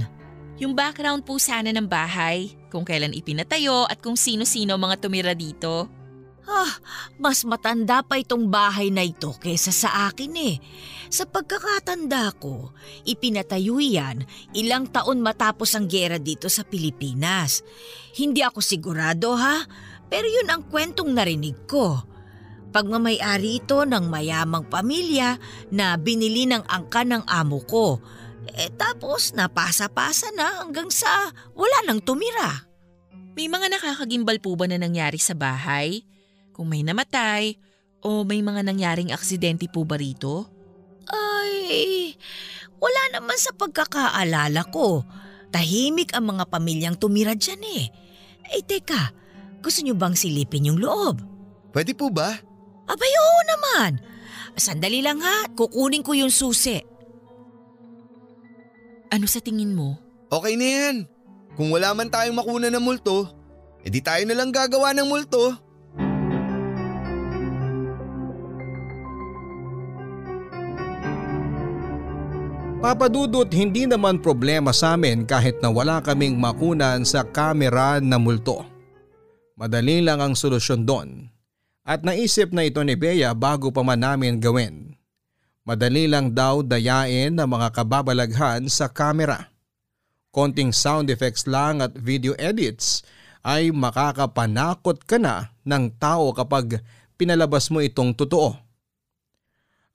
[0.57, 5.87] Yung background po sana ng bahay, kung kailan ipinatayo at kung sino-sino mga tumira dito.
[6.49, 6.73] Ah,
[7.21, 10.55] mas matanda pa itong bahay na ito kesa sa akin eh.
[11.11, 12.73] Sa pagkakatanda ko,
[13.05, 14.25] ipinatayo yan
[14.57, 17.61] ilang taon matapos ang gera dito sa Pilipinas.
[18.17, 19.61] Hindi ako sigurado ha,
[20.09, 22.01] pero yun ang kwentong narinig ko.
[22.71, 25.35] Pagmamayari ito ng mayamang pamilya
[25.69, 27.99] na binili ng angka ng amo ko.
[28.55, 32.65] Eh tapos napasa-pasa na hanggang sa wala nang tumira.
[33.35, 36.03] May mga nakakagimbal po ba na nangyari sa bahay?
[36.51, 37.55] Kung may namatay
[38.03, 40.47] o may mga nangyaring aksidente po ba rito?
[41.07, 42.15] Ay,
[42.79, 45.03] wala naman sa pagkakaalala ko.
[45.51, 47.85] Tahimik ang mga pamilyang tumira dyan eh.
[48.51, 49.11] Eh teka,
[49.63, 51.19] gusto nyo bang silipin yung loob?
[51.71, 52.35] Pwede po ba?
[52.87, 53.91] Abay oo naman.
[54.59, 56.75] Sandali lang ha, kukunin ko yung susi.
[59.11, 59.99] Ano sa tingin mo?
[60.31, 60.95] Okay na yan.
[61.55, 63.27] Kung wala man tayong makuna ng multo,
[63.83, 65.55] edi tayo na lang gagawa ng multo.
[72.81, 78.65] Papadudot hindi naman problema sa amin kahit na wala kaming makunan sa kamera na multo.
[79.53, 81.29] Madali lang ang solusyon doon.
[81.85, 84.97] At naisip na ito ni Bea bago pa man namin gawin.
[85.61, 89.53] Madali lang daw dayain ang mga kababalaghan sa kamera.
[90.33, 93.05] Konting sound effects lang at video edits
[93.45, 96.81] ay makakapanakot ka na ng tao kapag
[97.13, 98.57] pinalabas mo itong totoo.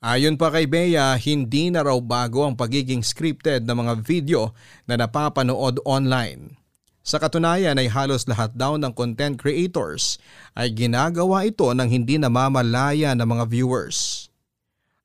[0.05, 4.53] Ayon pa kay Bea, hindi na raw bago ang pagiging scripted na mga video
[4.85, 6.53] na napapanood online.
[7.01, 10.21] Sa katunayan ay halos lahat daw ng content creators
[10.53, 14.29] ay ginagawa ito ng hindi namamalaya ng mga viewers.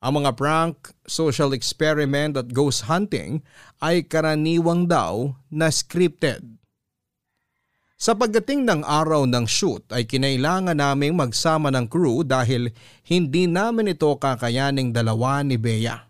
[0.03, 3.39] Ang mga prank, social experiment at ghost hunting
[3.79, 6.50] ay karaniwang daw na scripted.
[8.01, 12.73] Sa pagdating ng araw ng shoot ay kinailangan naming magsama ng crew dahil
[13.05, 16.09] hindi namin ito kakayaning dalawa ni Bea.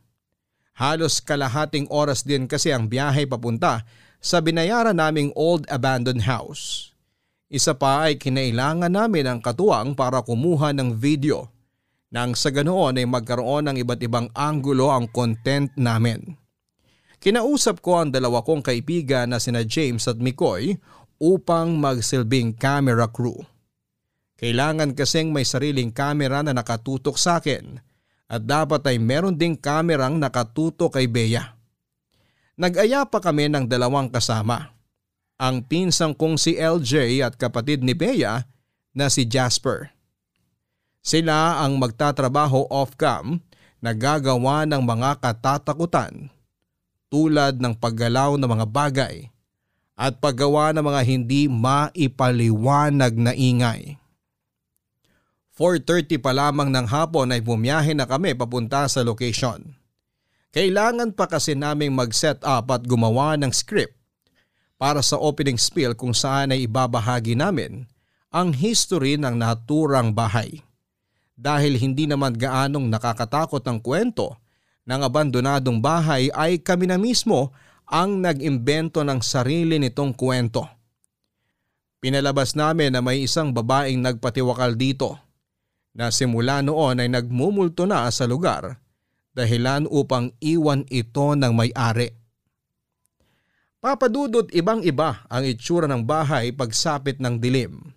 [0.79, 3.83] Halos kalahating oras din kasi ang biyahe papunta
[4.23, 6.95] sa binayaran naming old abandoned house.
[7.51, 11.51] Isa pa ay kinailangan namin ang katuwang para kumuha ng video
[12.07, 16.39] nang sa ganoon ay magkaroon ng iba't ibang anggulo ang content namin.
[17.21, 20.73] Kinausap ko ang dalawa kong kaibigan na sina James at Mikoy
[21.21, 23.37] upang magsilbing camera crew.
[24.41, 27.77] Kailangan kasing may sariling camera na nakatutok sa akin
[28.25, 31.53] at dapat ay meron ding kamerang nakatutok kay Bea.
[32.57, 34.73] Nag-aya pa kami ng dalawang kasama.
[35.37, 38.41] Ang pinsang kong si LJ at kapatid ni Bea
[38.97, 39.93] na si Jasper.
[41.05, 43.41] Sila ang magtatrabaho off-cam
[43.81, 46.29] na gagawa ng mga katatakutan
[47.09, 49.15] tulad ng paggalaw ng mga bagay
[50.01, 54.01] at paggawa ng mga hindi maipaliwanag na ingay.
[55.53, 59.77] 4.30 pa lamang ng hapon ay bumiyahe na kami papunta sa location.
[60.49, 63.93] Kailangan pa kasi naming mag-set up at gumawa ng script
[64.81, 67.85] para sa opening spiel kung saan ay ibabahagi namin
[68.33, 70.65] ang history ng naturang bahay.
[71.37, 74.33] Dahil hindi naman gaanong nakakatakot ang kwento
[74.89, 77.53] ng abandonadong bahay ay kami na mismo
[77.91, 80.63] ang nag-imbento ng sarili nitong kwento.
[81.99, 85.19] Pinalabas namin na may isang babaeng nagpatiwakal dito
[85.91, 88.79] na simula noon ay nagmumulto na sa lugar
[89.35, 92.15] dahilan upang iwan ito ng may-ari.
[93.83, 97.91] Papadudot ibang iba ang itsura ng bahay pagsapit ng dilim.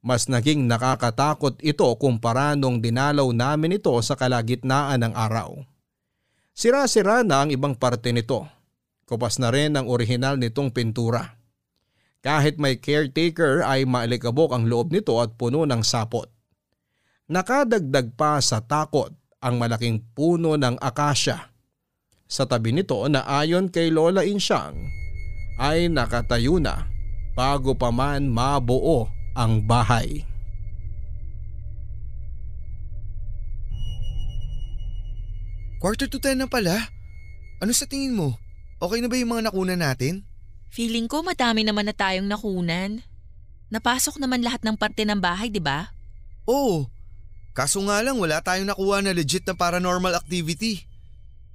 [0.00, 5.60] Mas naging nakakatakot ito kumpara nung dinalaw namin ito sa kalagitnaan ng araw.
[6.56, 8.59] Sira-sira na ang ibang parte nito.
[9.10, 11.34] Kupas na rin ang orihinal nitong pintura.
[12.22, 16.30] Kahit may caretaker ay maalikabok ang loob nito at puno ng sapot.
[17.26, 19.10] Nakadagdag pa sa takot
[19.42, 21.50] ang malaking puno ng akasya.
[22.30, 24.78] Sa tabi nito na ayon kay Lola Insyang
[25.58, 26.86] ay nakatayo na
[27.34, 30.22] bago pa man mabuo ang bahay.
[35.82, 36.94] Quarter to ten na pala.
[37.58, 38.38] Ano sa tingin mo?
[38.80, 40.24] Okay na ba yung mga nakunan natin?
[40.72, 43.04] Feeling ko madami naman na tayong nakunan.
[43.68, 45.92] Napasok naman lahat ng parte ng bahay, di ba?
[46.48, 46.88] Oo.
[47.52, 50.88] Kaso nga lang wala tayong nakuha na legit na paranormal activity.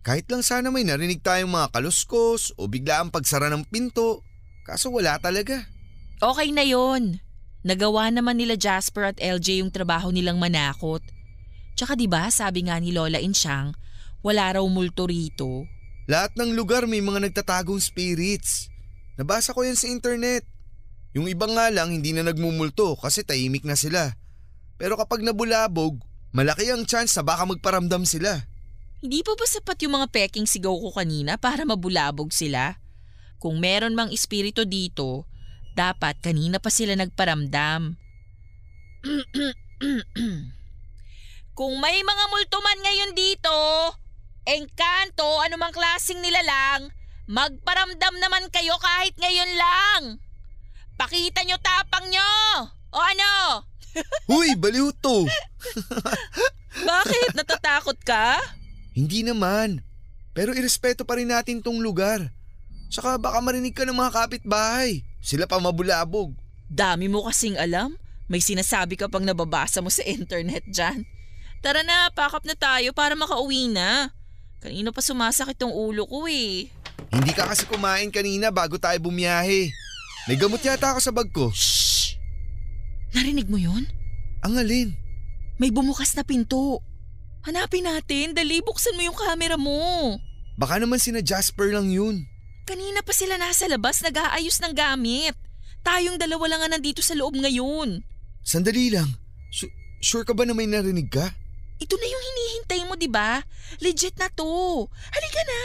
[0.06, 4.22] Kahit lang sana may narinig tayong mga kaluskos o bigla ang pagsara ng pinto.
[4.62, 5.66] Kaso wala talaga.
[6.22, 7.18] Okay na yon.
[7.66, 11.02] Nagawa naman nila Jasper at LJ yung trabaho nilang manakot.
[11.74, 13.74] Tsaka 'di ba, sabi nga ni Lola Insyang,
[14.22, 15.66] wala raw multo rito.
[16.06, 18.70] Lahat ng lugar may mga nagtatagong spirits.
[19.18, 20.46] Nabasa ko yan sa internet.
[21.18, 24.14] Yung iba nga lang hindi na nagmumulto kasi tahimik na sila.
[24.78, 25.98] Pero kapag nabulabog,
[26.36, 28.46] malaki ang chance na baka magparamdam sila.
[29.02, 32.78] Hindi pa ba sapat yung mga peking sigaw ko kanina para mabulabog sila?
[33.42, 35.26] Kung meron mang espiritu dito,
[35.74, 37.98] dapat kanina pa sila nagparamdam.
[41.58, 43.56] Kung may mga multuman ngayon dito,
[44.46, 46.94] engkanto, anumang klasing nilalang,
[47.26, 50.02] magparamdam naman kayo kahit ngayon lang.
[50.96, 52.32] Pakita nyo tapang nyo!
[52.96, 53.34] O ano?
[54.32, 55.28] Huy, baliw to!
[56.90, 57.36] Bakit?
[57.36, 58.40] Natatakot ka?
[58.96, 59.84] Hindi naman.
[60.36, 62.32] Pero irespeto pa rin natin tong lugar.
[62.92, 65.04] Saka baka marinig ka ng mga kapitbahay.
[65.20, 66.36] Sila pa mabulabog.
[66.72, 67.96] Dami mo kasing alam.
[68.32, 71.04] May sinasabi ka pang nababasa mo sa internet dyan.
[71.64, 74.12] Tara na, pakap na tayo para makauwi na.
[74.66, 76.66] Kanino pa sumasakit tong ulo ko eh.
[77.14, 79.70] Hindi ka kasi kumain kanina bago tayo bumiyahe.
[80.26, 81.54] May gamot yata ako sa bag ko.
[81.54, 82.18] Shh!
[83.14, 83.86] Narinig mo yon?
[84.42, 84.90] Ang alin?
[85.62, 86.82] May bumukas na pinto.
[87.46, 90.18] Hanapin natin, dali buksan mo yung camera mo.
[90.58, 92.26] Baka naman sina Jasper lang yun.
[92.66, 95.38] Kanina pa sila nasa labas nag-aayos ng gamit.
[95.86, 98.02] Tayong dalawa lang nga nandito sa loob ngayon.
[98.42, 99.14] Sandali lang.
[99.54, 99.70] Su-
[100.02, 101.38] sure ka ba na may narinig ka?
[101.76, 103.44] Ito na yung hinihintay mo, di ba?
[103.84, 104.88] Legit na to.
[105.12, 105.62] Halika na.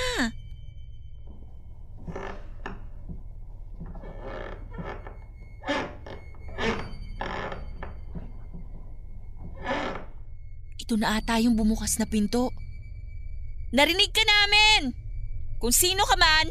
[10.80, 12.50] Ito na ata yung bumukas na pinto.
[13.70, 14.90] Narinig ka namin!
[15.62, 16.50] Kung sino ka man,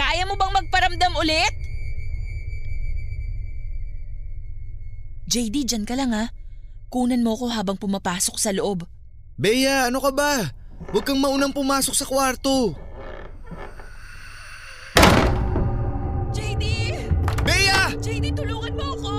[0.00, 1.52] kaya mo bang magparamdam ulit?
[5.28, 6.32] JD, dyan ka lang ha.
[6.88, 8.88] Kunan mo ko habang pumapasok sa loob.
[9.34, 10.46] Bea, ano ka ba?
[10.94, 12.70] Huwag kang maunang pumasok sa kwarto.
[16.30, 16.64] JD!
[17.42, 17.98] Bea!
[17.98, 19.14] JD, tulungan mo ako!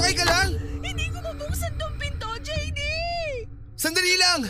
[0.00, 0.48] Okay ka lang?
[0.80, 2.80] Hindi ko mabuksan tong pinto, JD!
[3.76, 4.48] Sandali lang!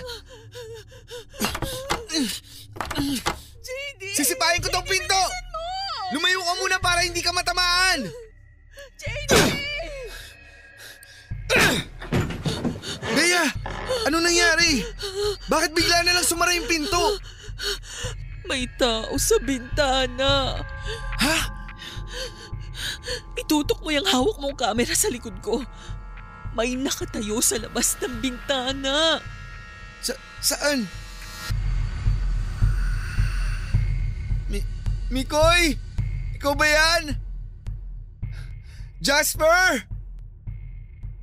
[3.67, 4.03] JD!
[4.15, 5.23] Sisipain ko tong pinto!
[6.15, 8.07] Lumayo ka muna para hindi ka matamaan!
[8.95, 9.35] JD!
[13.19, 13.64] Bea!
[14.03, 14.83] Ano nangyari?
[15.47, 17.19] Bakit bigla na lang sumara yung pinto?
[18.45, 20.61] May tao sa bintana.
[21.23, 21.39] Ha?
[23.41, 25.65] Itutok mo yung hawak mong camera sa likod ko.
[26.55, 29.19] May nakatayo sa labas ng bintana.
[30.05, 30.87] Sa saan?
[34.53, 34.61] Mi
[35.11, 35.75] Mikoy!
[36.37, 37.17] Ikaw ba yan?
[39.01, 39.89] Jasper!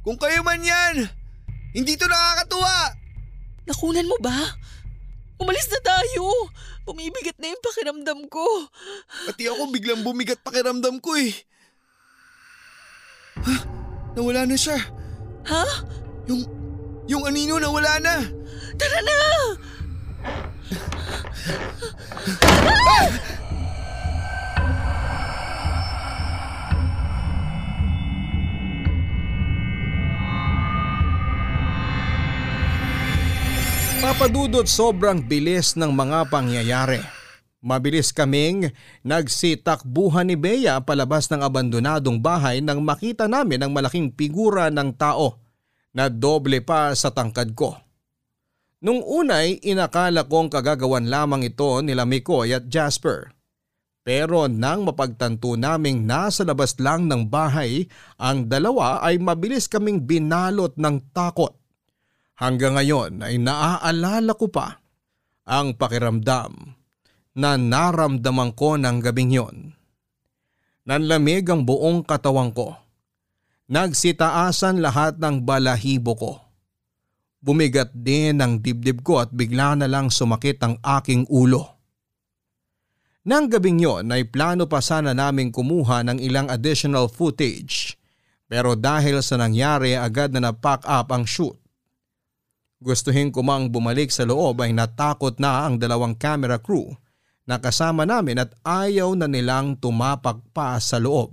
[0.01, 1.05] Kung kayo man yan,
[1.71, 2.95] hindi to nakakatuwa!
[3.67, 4.35] Nakunan mo ba?
[5.41, 6.25] Umalis na tayo.
[6.85, 8.45] Bumibigat na yung pakiramdam ko.
[9.29, 11.33] Pati ako biglang bumigat pakiramdam ko eh.
[13.41, 13.55] Ha?
[14.17, 14.77] Nawala na siya.
[15.47, 15.63] Ha?
[16.29, 16.41] Yung,
[17.09, 18.15] yung anino nawala na.
[18.77, 19.17] Tara na!
[34.11, 36.99] Papadudot sobrang bilis ng mga pangyayari.
[37.63, 38.67] Mabilis kaming
[39.07, 45.39] nagsitakbuhan ni Bea palabas ng abandonadong bahay nang makita namin ang malaking figura ng tao
[45.95, 47.79] na doble pa sa tangkad ko.
[48.83, 53.31] Nung unay inakala kong kagagawan lamang ito nila Mikoy at Jasper.
[54.03, 57.87] Pero nang mapagtanto naming nasa labas lang ng bahay,
[58.19, 61.60] ang dalawa ay mabilis kaming binalot ng takot.
[62.41, 64.81] Hanggang ngayon ay naaalala ko pa
[65.45, 66.73] ang pakiramdam
[67.37, 69.57] na naramdaman ko ng gabing yon.
[70.89, 72.73] Nanlamig ang buong katawan ko.
[73.69, 76.33] Nagsitaasan lahat ng balahibo ko.
[77.45, 81.77] Bumigat din ang dibdib ko at bigla na lang sumakit ang aking ulo.
[83.21, 88.01] Nang gabing yon ay plano pa sana naming kumuha ng ilang additional footage
[88.49, 91.60] pero dahil sa nangyari agad na na-pack up ang shoot.
[92.81, 96.89] Gustuhin ko mang bumalik sa loob ay natakot na ang dalawang camera crew
[97.45, 101.29] na kasama namin at ayaw na nilang tumapak pa sa loob.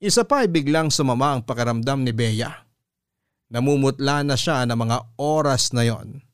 [0.00, 2.64] Isa pa ay biglang sumama ang pakiramdam ni Bea.
[3.52, 6.24] Namumutla na siya ng mga oras na yon.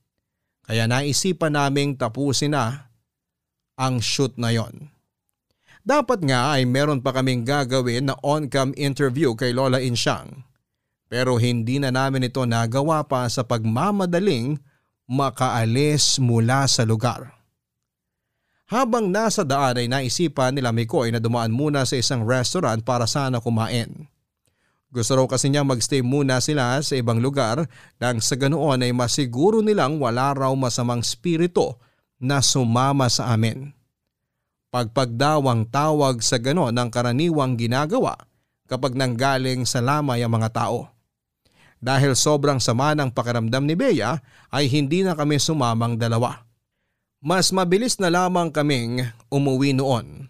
[0.63, 2.91] Kaya naisipan naming tapusin na
[3.75, 4.95] ang shoot na yon.
[5.85, 10.47] Dapat nga ay meron pa kaming gagawin na on-cam interview kay Lola Insyang.
[11.15, 14.59] Pero hindi na namin ito nagawa pa sa pagmamadaling
[15.07, 17.31] makaalis mula sa lugar.
[18.67, 23.39] Habang nasa daan ay naisipan nila Mikoy na dumaan muna sa isang restaurant para sana
[23.39, 24.11] kumain.
[24.91, 27.63] Gusto raw kasi niya magstay muna sila sa ibang lugar
[28.03, 31.79] nang sa ganoon ay masiguro nilang wala raw masamang spirito
[32.19, 33.71] na sumama sa amin.
[34.75, 38.19] Pagpagdawang tawag sa ganon ang karaniwang ginagawa
[38.67, 40.94] kapag nanggaling sa lamay ang mga tao.
[41.83, 44.19] Dahil sobrang sama ng pakiramdam ni Bea
[44.51, 46.45] ay hindi na kami sumamang dalawa.
[47.25, 50.29] Mas mabilis na lamang kaming umuwi noon.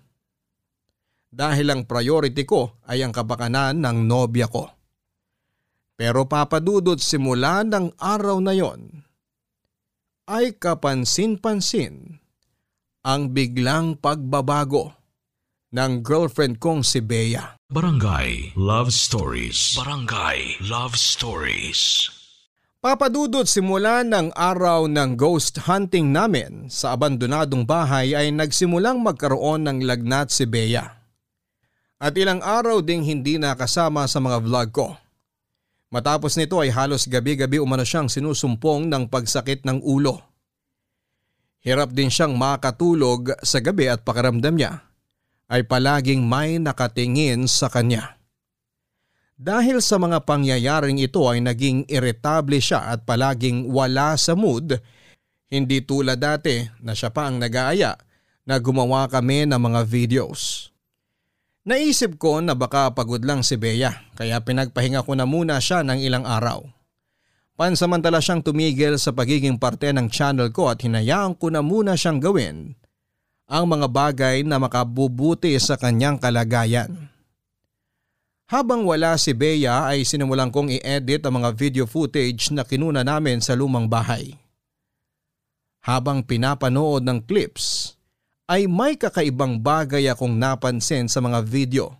[1.34, 4.70] Dahil ang priority ko ay ang kapakanan ng nobya ko.
[5.94, 9.02] Pero papadudot simula ng araw na yon
[10.30, 12.18] ay kapansin-pansin
[13.04, 14.96] ang biglang pagbabago
[15.74, 17.60] ng girlfriend kong si Bea.
[17.74, 19.74] Barangay Love Stories.
[19.74, 22.06] Barangay Love Stories.
[22.78, 29.90] Papadudot simula ng araw ng ghost hunting namin sa abandonadong bahay ay nagsimulang magkaroon ng
[29.90, 30.86] lagnat si Bea.
[31.98, 34.88] At ilang araw ding hindi nakasama sa mga vlog ko.
[35.90, 40.22] Matapos nito ay halos gabi-gabi umano siyang sinusumpong ng pagsakit ng ulo.
[41.58, 44.93] Hirap din siyang makatulog sa gabi at pakiramdam niya
[45.48, 48.16] ay palaging may nakatingin sa kanya.
[49.34, 54.78] Dahil sa mga pangyayaring ito ay naging irritable siya at palaging wala sa mood,
[55.50, 57.98] hindi tulad dati na siya pa ang nag-aaya
[58.46, 60.70] na gumawa kami ng mga videos.
[61.64, 65.98] Naisip ko na baka pagod lang si Bea kaya pinagpahinga ko na muna siya ng
[65.98, 66.60] ilang araw.
[67.54, 72.20] Pansamantala siyang tumigil sa pagiging parte ng channel ko at hinayaan ko na muna siyang
[72.20, 72.76] gawin
[73.44, 77.12] ang mga bagay na makabubuti sa kanyang kalagayan.
[78.48, 83.40] Habang wala si Bea ay sinimulan kong i-edit ang mga video footage na kinuna namin
[83.40, 84.36] sa lumang bahay.
[85.84, 87.96] Habang pinapanood ng clips
[88.48, 91.96] ay may kakaibang bagay akong napansin sa mga video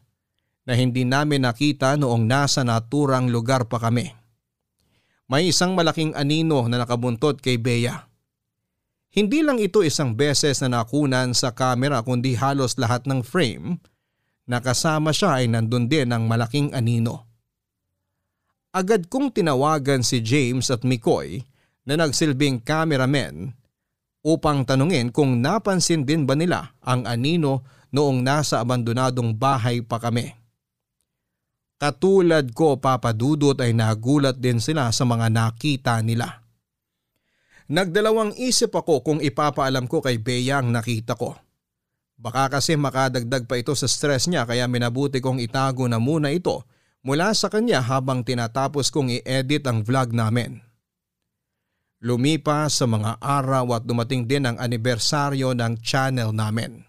[0.64, 4.12] na hindi namin nakita noong nasa naturang lugar pa kami.
[5.28, 8.04] May isang malaking anino na nakabuntot kay Bea.
[9.14, 13.78] Hindi lang ito isang beses na nakunan sa kamera kundi halos lahat ng frame
[14.50, 17.30] na kasama siya ay nandun din ang malaking anino.
[18.74, 21.46] Agad kong tinawagan si James at Mikoy
[21.86, 23.54] na nagsilbing cameramen
[24.26, 27.62] upang tanungin kung napansin din ba nila ang anino
[27.94, 30.34] noong nasa abandonadong bahay pa kami.
[31.78, 36.43] Katulad ko papadudot ay nagulat din sila sa mga nakita nila.
[37.64, 41.32] Nagdalawang isip ako kung ipapaalam ko kay Bea ang nakita ko.
[42.20, 46.68] Baka kasi makadagdag pa ito sa stress niya kaya minabuti kong itago na muna ito
[47.00, 50.60] mula sa kanya habang tinatapos kong i-edit ang vlog namin.
[52.04, 56.84] Lumipas sa mga araw at dumating din ang anibersaryo ng channel namin.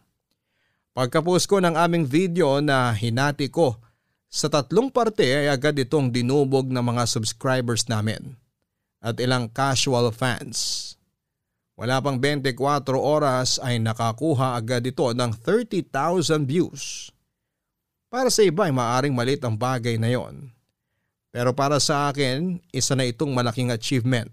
[0.91, 3.79] Pagkapos ko ng aming video na hinati ko
[4.27, 8.35] sa tatlong parte ay agad itong dinubog ng mga subscribers namin
[9.03, 10.93] at ilang casual fans.
[11.75, 12.55] Wala pang 24
[12.95, 17.11] oras ay nakakuha agad ito ng 30,000 views.
[18.07, 20.55] Para sa iba ay maaring malit ang bagay na yon.
[21.35, 24.31] Pero para sa akin, isa na itong malaking achievement.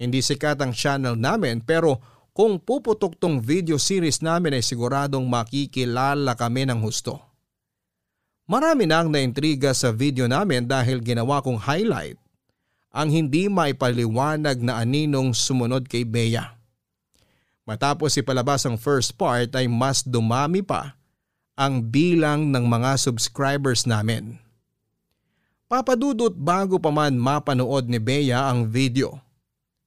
[0.00, 2.00] Hindi sikat ang channel namin pero
[2.32, 7.18] kung puputok tong video series namin ay siguradong makikilala kami ng husto.
[8.48, 12.16] Marami na ang naintriga sa video namin dahil ginawa kong highlight
[12.88, 16.56] ang hindi maipaliwanag na aninong sumunod kay Bea.
[17.68, 20.96] Matapos ipalabas ang first part ay mas dumami pa
[21.52, 24.40] ang bilang ng mga subscribers namin.
[25.68, 29.20] Papadudot bago pa man mapanood ni Bea ang video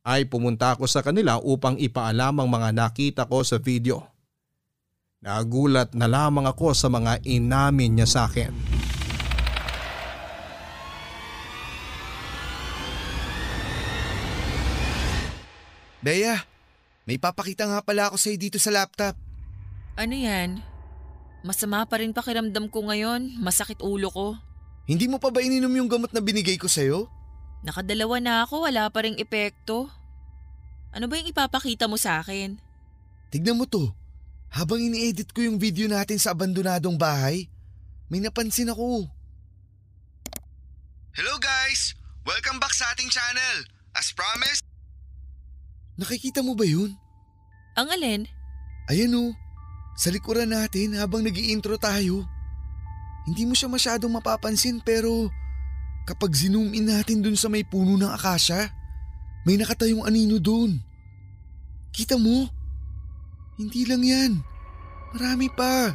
[0.06, 4.06] ay pumunta ako sa kanila upang ipaalam ang mga nakita ko sa video.
[5.22, 8.71] Nagulat na lamang ako sa mga inamin niya sa akin.
[16.02, 16.34] Bea,
[17.06, 19.14] may papakita nga pala ako sa'yo dito sa laptop.
[19.94, 20.66] Ano yan?
[21.46, 23.38] Masama pa rin pakiramdam ko ngayon.
[23.38, 24.28] Masakit ulo ko.
[24.90, 27.06] Hindi mo pa ba ininom yung gamot na binigay ko sa'yo?
[27.62, 29.94] Nakadalawa na ako, wala pa rin epekto.
[30.90, 32.58] Ano ba yung ipapakita mo sa akin?
[33.30, 33.94] Tignan mo to.
[34.52, 37.46] Habang ini-edit ko yung video natin sa abandonadong bahay,
[38.10, 39.06] may napansin ako.
[41.14, 41.94] Hello guys!
[42.26, 43.70] Welcome back sa ating channel.
[43.96, 44.71] As promised.
[46.00, 46.96] Nakikita mo ba yun?
[47.76, 48.22] Ang alin?
[48.92, 49.32] Ayan o.
[49.96, 52.24] Sa likuran natin habang nag intro tayo.
[53.28, 55.30] Hindi mo siya masyadong mapapansin pero
[56.10, 58.72] kapag zoom in natin dun sa may puno ng akasya,
[59.46, 60.82] may nakatayong anino dun.
[61.92, 62.50] Kita mo?
[63.60, 64.32] Hindi lang yan.
[65.14, 65.94] Marami pa.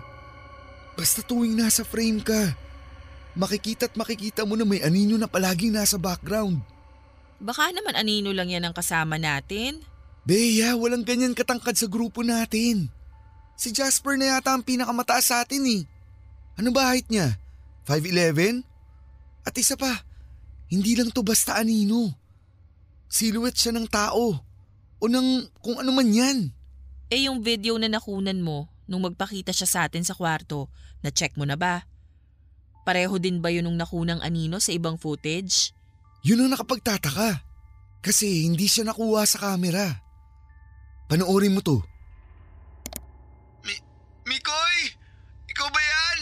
[0.97, 2.57] Basta tuwing nasa frame ka,
[3.37, 6.65] makikita at makikita mo na may anino na palaging nasa background.
[7.37, 9.85] Baka naman anino lang yan ang kasama natin.
[10.27, 12.91] Bea, walang ganyan katangkad sa grupo natin.
[13.57, 15.83] Si Jasper na yata ang pinakamataas sa atin eh.
[16.57, 17.37] Ano ba height niya?
[17.87, 18.65] 5'11"?
[19.47, 20.03] At isa pa,
[20.67, 22.11] hindi lang to basta anino.
[23.07, 24.43] Silhouette siya ng tao.
[24.99, 26.51] O ng kung ano man yan.
[27.07, 30.67] Eh yung video na nakunan mo nung magpakita siya sa atin sa kwarto,
[31.07, 31.87] na-check mo na ba?
[32.83, 35.71] Pareho din ba yun nung nakunang anino sa ibang footage?
[36.27, 37.39] Yun ang nakapagtataka.
[38.03, 39.87] Kasi hindi siya nakuha sa camera.
[41.07, 41.79] Panoorin mo to.
[43.63, 43.75] Mi
[44.27, 44.77] Mikoy!
[45.55, 46.19] Ikaw ba yan?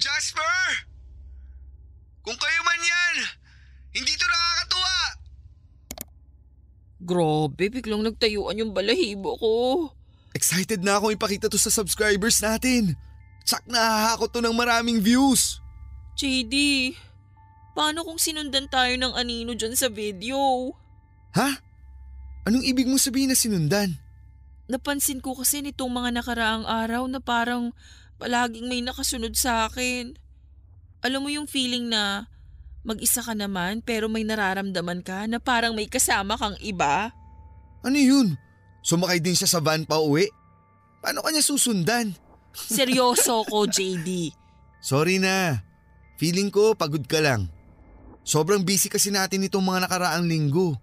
[0.00, 0.88] Jasper!
[2.24, 3.16] Kung kayo man yan,
[3.92, 4.96] hindi to nakakatuwa!
[7.04, 9.52] Grabe, biglang nagtayuan yung balahibo ko.
[10.32, 12.96] Excited na akong ipakita to sa subscribers natin.
[13.44, 15.60] Tsak nahahakot to ng maraming views.
[16.16, 16.92] JD,
[17.78, 20.74] paano kung sinundan tayo ng anino dyan sa video?
[21.38, 21.62] Ha?
[22.50, 23.94] Anong ibig mo sabihin na sinundan?
[24.66, 27.70] Napansin ko kasi nitong mga nakaraang araw na parang
[28.18, 30.18] palaging may nakasunod sa akin.
[31.06, 32.26] Alam mo yung feeling na
[32.82, 37.14] mag-isa ka naman pero may nararamdaman ka na parang may kasama kang iba?
[37.86, 38.34] Ano yun?
[38.82, 40.26] Sumakay din siya sa van pa uwi?
[40.98, 42.10] Paano kanya susundan?
[42.58, 44.34] Seryoso ko, JD.
[44.82, 45.62] Sorry na.
[46.18, 47.46] Feeling ko pagod ka lang.
[48.28, 50.76] Sobrang busy kasi natin itong mga nakaraang linggo.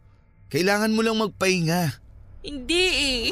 [0.49, 1.93] Kailangan mo lang magpahinga.
[2.41, 3.25] Hindi eh.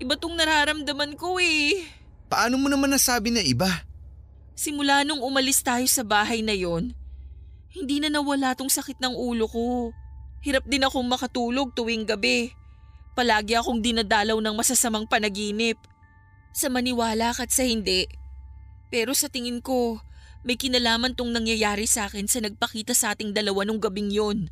[0.00, 1.84] Iba tong nararamdaman ko eh.
[2.32, 3.68] Paano mo naman nasabi na iba?
[4.56, 6.96] Simula nung umalis tayo sa bahay na yon,
[7.76, 9.92] hindi na nawala tong sakit ng ulo ko.
[10.40, 12.56] Hirap din akong makatulog tuwing gabi.
[13.12, 15.76] Palagi akong dinadalaw ng masasamang panaginip.
[16.56, 18.08] Sa maniwala ka't sa hindi.
[18.88, 20.00] Pero sa tingin ko,
[20.46, 24.46] may kinalaman tong nangyayari sa akin sa nagpakita sa ating dalawa nung gabing yon.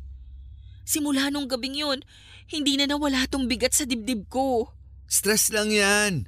[0.83, 2.03] Simula nung gabing yon,
[2.51, 4.69] hindi na nawala tong bigat sa dibdib ko.
[5.07, 6.27] Stress lang yan.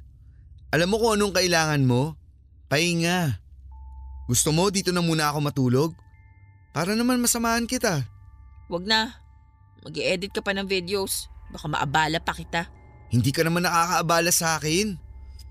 [0.72, 2.16] Alam mo kung anong kailangan mo?
[2.72, 3.44] Pahinga.
[4.24, 5.90] Gusto mo dito na muna ako matulog?
[6.72, 8.08] Para naman masamahan kita.
[8.72, 9.20] Wag na.
[9.84, 11.28] mag edit ka pa ng videos.
[11.52, 12.68] Baka maabala pa kita.
[13.08, 14.96] Hindi ka naman nakakaabala sa akin.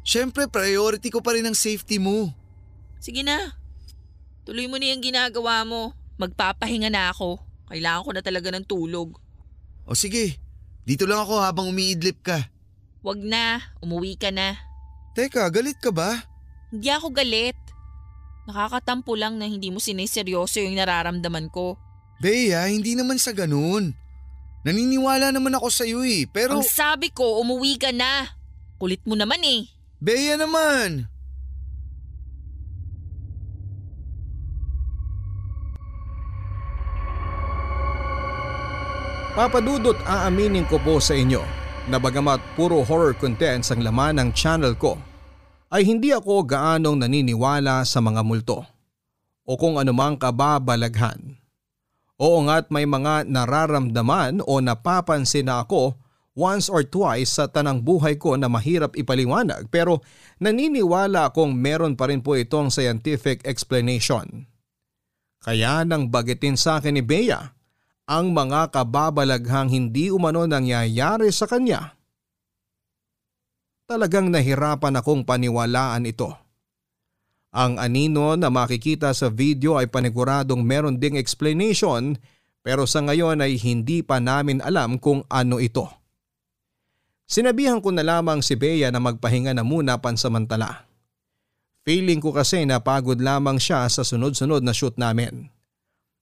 [0.05, 2.33] Siyempre priority ko pa rin ang safety mo.
[3.01, 3.57] Sige na.
[4.47, 5.91] Tuloy mo na yung ginagawa mo.
[6.15, 7.35] Magpapahinga na ako.
[7.67, 9.19] Kailangan ko na talaga ng tulog.
[9.83, 10.39] O sige,
[10.87, 12.47] dito lang ako habang umiidlip ka.
[13.03, 14.55] Wag na, umuwi ka na.
[15.19, 16.23] Teka, galit ka ba?
[16.71, 17.59] Hindi ako galit.
[18.47, 21.75] Nakakatampo lang na hindi mo siniseryoso yung nararamdaman ko.
[22.23, 23.91] Bea, hindi naman sa ganun.
[24.63, 26.55] Naniniwala naman ako sa iyo eh, pero…
[26.55, 28.31] Ang sabi ko, umuwi ka na.
[28.79, 29.67] Kulit mo naman eh.
[29.99, 31.11] Bea naman!
[39.37, 41.45] Papadudot aaminin ko po sa inyo
[41.93, 44.97] na bagamat puro horror contents ang laman ng channel ko
[45.69, 48.65] ay hindi ako gaanong naniniwala sa mga multo
[49.45, 51.37] o kung anumang kababalaghan.
[52.17, 55.93] Oo nga't may mga nararamdaman o napapansin na ako
[56.33, 60.01] once or twice sa tanang buhay ko na mahirap ipaliwanag pero
[60.41, 64.49] naniniwala akong meron pa rin po itong scientific explanation.
[65.45, 67.53] Kaya nang bagitin sa akin ni Bea
[68.07, 71.99] ang mga kababalaghang hindi umano nangyayari sa kanya.
[73.83, 76.31] Talagang nahirapan akong paniwalaan ito.
[77.51, 82.15] Ang anino na makikita sa video ay paniguradong meron ding explanation
[82.63, 85.87] pero sa ngayon ay hindi pa namin alam kung ano ito.
[87.27, 90.87] Sinabihan ko na lamang si Bea na magpahinga na muna pansamantala.
[91.87, 95.47] Feeling ko kasi napagod lamang siya sa sunod-sunod na shoot namin.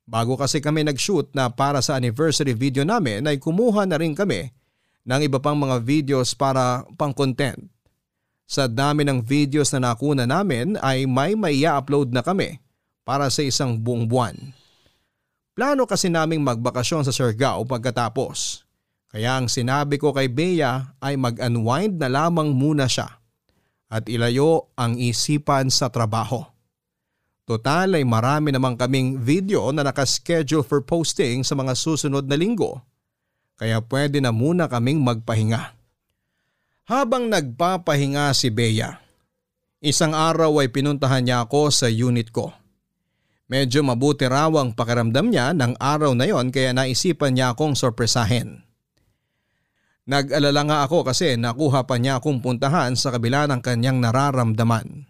[0.06, 4.54] Bago kasi kami nag-shoot na para sa anniversary video namin ay kumuha na rin kami
[5.02, 7.58] ng iba pang mga videos para pang content.
[8.46, 12.62] Sa dami ng videos na nakuna namin ay may maiya upload na kami
[13.02, 14.38] para sa isang buong buwan.
[15.58, 18.62] Plano kasi naming magbakasyon sa Surigao pagkatapos.
[19.10, 23.10] Kaya ang sinabi ko kay Bea ay mag-unwind na lamang muna siya
[23.90, 26.55] at ilayo ang isipan sa trabaho.
[27.46, 32.82] Total ay marami naman kaming video na nakaschedule for posting sa mga susunod na linggo.
[33.54, 35.78] Kaya pwede na muna kaming magpahinga.
[36.90, 38.98] Habang nagpapahinga si Bea,
[39.78, 42.50] isang araw ay pinuntahan niya ako sa unit ko.
[43.46, 48.66] Medyo mabuti raw ang pakiramdam niya ng araw na yon kaya naisipan niya akong sorpresahin.
[50.10, 55.06] Nag-alala nga ako kasi nakuha pa niya akong puntahan sa kabila ng kanyang nararamdaman.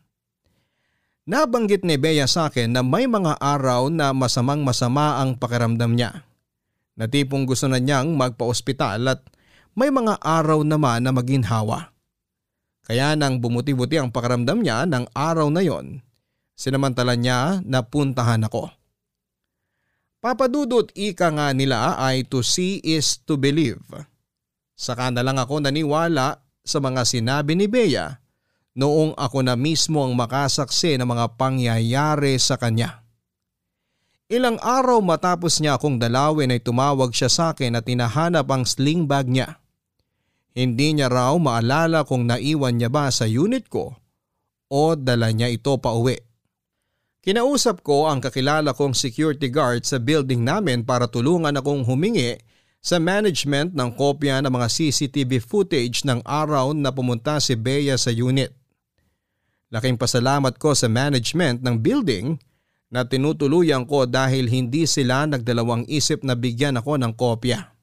[1.25, 6.21] Nabanggit ni Bea sa akin na may mga araw na masamang masama ang pakiramdam niya.
[6.93, 9.25] Na tipong gusto na niyang magpa-ospital at
[9.73, 11.89] may mga araw naman na maginhawa.
[12.85, 16.05] Kaya nang bumuti-buti ang pakiramdam niya ng araw na yon,
[16.53, 18.69] sinamantala niya na puntahan ako.
[20.21, 23.81] Papadudot ika nga nila ay to see is to believe.
[24.77, 28.24] Saka na lang ako naniwala sa mga sinabi ni Bea
[28.75, 33.01] noong ako na mismo ang makasaksi ng mga pangyayari sa kanya.
[34.27, 39.07] Ilang araw matapos niya akong dalawin ay tumawag siya sa akin at tinahanap ang sling
[39.07, 39.63] bag niya.
[40.51, 43.95] Hindi niya raw maalala kung naiwan niya ba sa unit ko
[44.65, 46.17] o dala niya ito pa uwi.
[47.21, 52.37] Kinausap ko ang kakilala kong security guard sa building namin para tulungan akong humingi
[52.81, 58.13] sa management ng kopya ng mga CCTV footage ng araw na pumunta si Bea sa
[58.13, 58.64] unit.
[59.75, 62.39] Laking pasalamat ko sa management ng building
[62.95, 67.75] na tinutuluyan ko dahil hindi sila nagdalawang isip na bigyan ako ng kopya.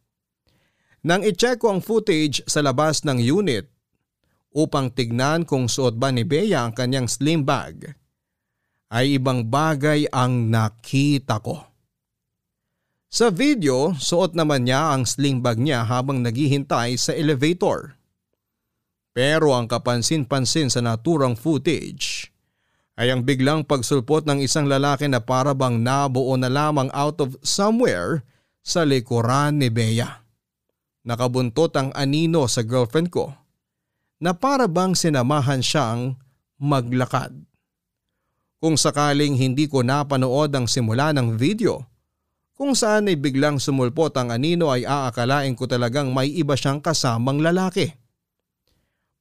[1.05, 3.69] Nang i-check ko ang footage sa labas ng unit
[4.57, 7.93] upang tignan kung suot ba ni Bea ang kanyang slim bag,
[8.89, 11.61] ay ibang bagay ang nakita ko.
[13.13, 18.01] Sa video, suot naman niya ang sling bag niya habang naghihintay sa elevator.
[19.13, 22.33] Pero ang kapansin-pansin sa naturang footage
[22.97, 28.25] ay ang biglang pagsulpot ng isang lalaki na parabang nabuo na lamang out of somewhere
[28.65, 30.25] sa likuran ni Bea.
[31.05, 33.33] Nakabuntot ang anino sa girlfriend ko
[34.23, 36.17] na parabang sinamahan siyang
[36.63, 37.35] maglakad.
[38.63, 41.83] Kung sakaling hindi ko napanood ang simula ng video,
[42.55, 47.43] kung saan ay biglang sumulpot ang anino ay aakalain ko talagang may iba siyang kasamang
[47.43, 47.91] lalaki.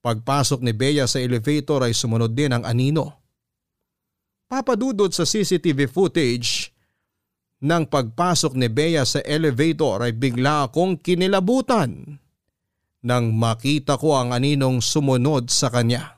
[0.01, 3.21] Pagpasok ni Bea sa elevator ay sumunod din ang anino.
[4.49, 6.73] Papadudod sa CCTV footage
[7.61, 12.17] ng pagpasok ni Bea sa elevator ay bigla akong kinilabutan
[13.05, 16.17] nang makita ko ang aninong sumunod sa kanya.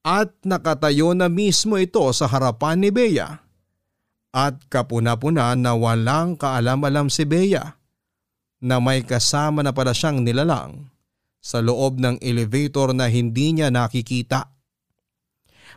[0.00, 3.44] At nakatayo na mismo ito sa harapan ni Bea.
[4.32, 7.76] At kapuna-puna na walang kaalam-alam si Bea
[8.64, 10.88] na may kasama na pala siyang nilalang
[11.40, 14.52] sa loob ng elevator na hindi niya nakikita.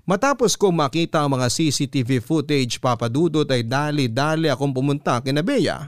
[0.04, 5.88] Matapos kong makita ang mga CCTV footage papadudot ay dali-dali akong pumunta kina Bea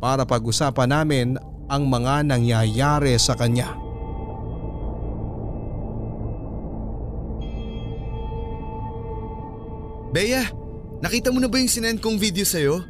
[0.00, 1.36] para pag-usapan namin
[1.68, 3.76] ang mga nangyayari sa kanya.
[10.16, 10.48] Bea,
[11.04, 12.80] nakita mo na ba yung sinend kong video sa'yo?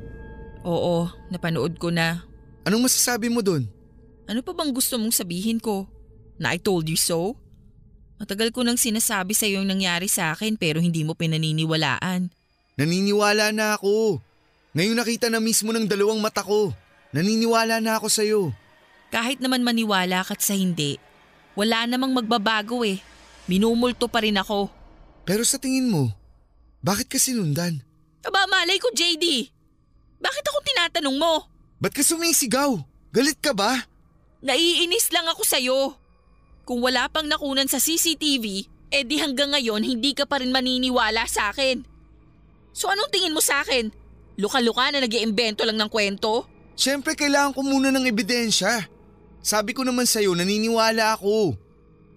[0.62, 2.22] Oo, napanood ko na.
[2.62, 3.66] Anong masasabi mo dun?
[4.30, 5.90] Ano pa bang gusto mong sabihin ko?
[6.36, 7.36] Na I told you so?
[8.16, 12.32] Matagal ko nang sinasabi sa iyo yung nangyari sa akin pero hindi mo pinaniniwalaan.
[12.76, 14.20] Naniniwala na ako.
[14.76, 16.72] Ngayon nakita na mismo ng dalawang mata ko.
[17.12, 18.40] Naniniwala na ako sa'yo.
[19.08, 21.00] Kahit naman maniwala ka't sa hindi,
[21.56, 23.00] wala namang magbabago eh.
[23.48, 24.68] Minumulto pa rin ako.
[25.24, 26.12] Pero sa tingin mo,
[26.84, 27.80] bakit ka sinundan?
[28.26, 29.48] Aba malay ko JD.
[30.20, 31.48] Bakit ako tinatanong mo?
[31.80, 32.76] Ba't ka sumisigaw?
[33.14, 33.86] Galit ka ba?
[34.44, 35.78] Naiinis lang ako sa'yo.
[36.66, 41.22] Kung wala pang nakunan sa CCTV, eh di hanggang ngayon hindi ka pa rin maniniwala
[41.30, 41.86] sa akin.
[42.74, 43.94] So anong tingin mo sa akin?
[44.34, 46.42] Luka-luka na nag lang ng kwento?
[46.74, 48.82] Siyempre kailangan ko muna ng ebidensya.
[49.38, 51.54] Sabi ko naman sa'yo naniniwala ako.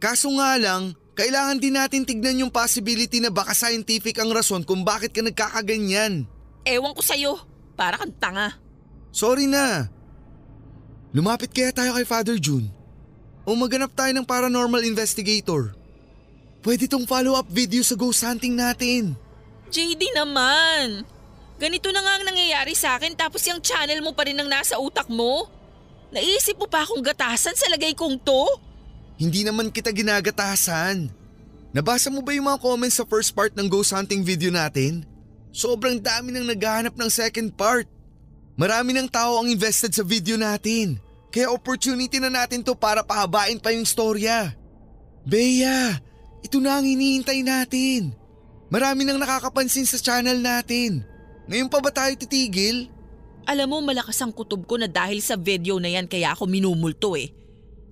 [0.02, 4.82] Kaso nga lang, kailangan din natin tignan yung possibility na baka scientific ang rason kung
[4.82, 6.26] bakit ka nagkakaganyan.
[6.66, 7.38] Ewan ko sa'yo,
[7.78, 8.58] para kang tanga.
[9.14, 9.93] Sorry na.
[11.14, 12.78] Lumapit kaya tayo kay Father June
[13.43, 15.75] o maganap tayo ng paranormal investigator.
[16.59, 19.15] Pwede tong follow-up video sa ghost hunting natin.
[19.71, 21.07] JD naman!
[21.59, 24.79] Ganito na nga ang nangyayari sa akin tapos yung channel mo pa rin ang nasa
[24.79, 25.47] utak mo?
[26.09, 28.43] Naisip mo pa akong gatasan sa lagay kong to?
[29.19, 31.11] Hindi naman kita ginagatasan.
[31.75, 35.05] Nabasa mo ba yung mga comments sa first part ng ghost hunting video natin?
[35.53, 37.85] Sobrang dami nang naghahanap ng second part.
[38.57, 40.97] Marami ng tao ang invested sa video natin.
[41.30, 44.53] Kaya opportunity na natin to para pahabain pa yung storya.
[45.21, 46.01] Bea,
[46.41, 48.17] ito na ang hinihintay natin.
[48.73, 51.05] Marami nang nakakapansin sa channel natin.
[51.49, 52.89] Ngayon pa ba tayo titigil?
[53.49, 57.17] Alam mo malakas ang kutob ko na dahil sa video na yan kaya ako minumulto
[57.17, 57.34] eh.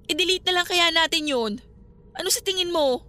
[0.06, 1.54] I-delete na lang kaya natin yun.
[2.14, 3.06] Ano sa tingin mo?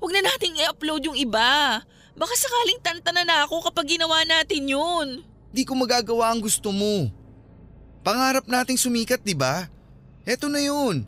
[0.00, 1.80] Huwag na nating i-upload yung iba.
[2.12, 5.24] Baka sakaling tantana na ako kapag ginawa natin yun.
[5.52, 7.08] Di ko magagawa ang gusto mo.
[8.02, 9.70] Pangarap nating sumikat, di ba?
[10.26, 11.06] Eto na yun.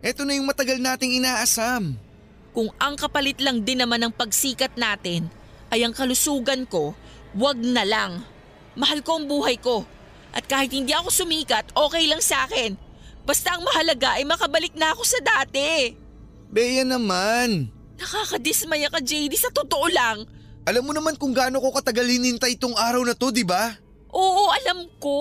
[0.00, 1.92] Eto na yung matagal nating inaasam.
[2.56, 5.28] Kung ang kapalit lang din naman ng pagsikat natin
[5.68, 6.96] ay ang kalusugan ko,
[7.36, 8.24] wag na lang.
[8.76, 9.84] Mahal ko ang buhay ko.
[10.32, 12.76] At kahit hindi ako sumikat, okay lang sa akin.
[13.28, 15.92] Basta ang mahalaga ay makabalik na ako sa dati.
[16.48, 17.68] Bea naman.
[18.00, 20.24] Nakakadismaya ka, JD, sa totoo lang.
[20.64, 23.76] Alam mo naman kung gaano ko katagal hinintay itong araw na to, di ba?
[24.12, 25.16] Oo, alam ko.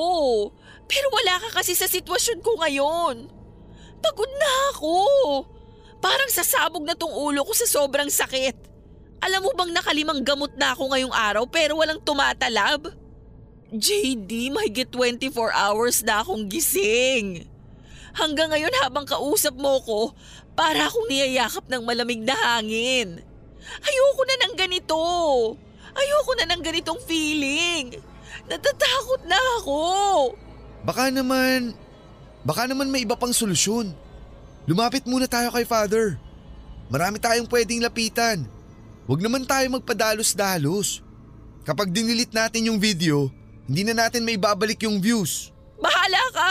[0.91, 3.31] Pero wala ka kasi sa sitwasyon ko ngayon.
[4.03, 4.95] Pagod na ako.
[6.03, 8.67] Parang sasabog na tong ulo ko sa sobrang sakit.
[9.23, 12.91] Alam mo bang nakalimang gamot na ako ngayong araw pero walang tumatalab?
[13.71, 17.47] JD, mahigit 24 hours na akong gising.
[18.11, 20.11] Hanggang ngayon habang kausap mo ko,
[20.59, 23.23] para akong niyayakap ng malamig na hangin.
[23.79, 24.99] Ayoko na ng ganito.
[25.95, 27.95] Ayoko na ng ganitong feeling.
[28.51, 29.79] Natatakot na ako.
[30.81, 31.77] Baka naman,
[32.41, 33.93] baka naman may iba pang solusyon.
[34.65, 36.17] Lumapit muna tayo kay Father.
[36.89, 38.45] Marami tayong pwedeng lapitan.
[39.05, 41.01] Huwag naman tayo magpadalos-dalos.
[41.61, 43.29] Kapag dinilit natin yung video,
[43.69, 45.53] hindi na natin may babalik yung views.
[45.77, 46.49] Bahala ka.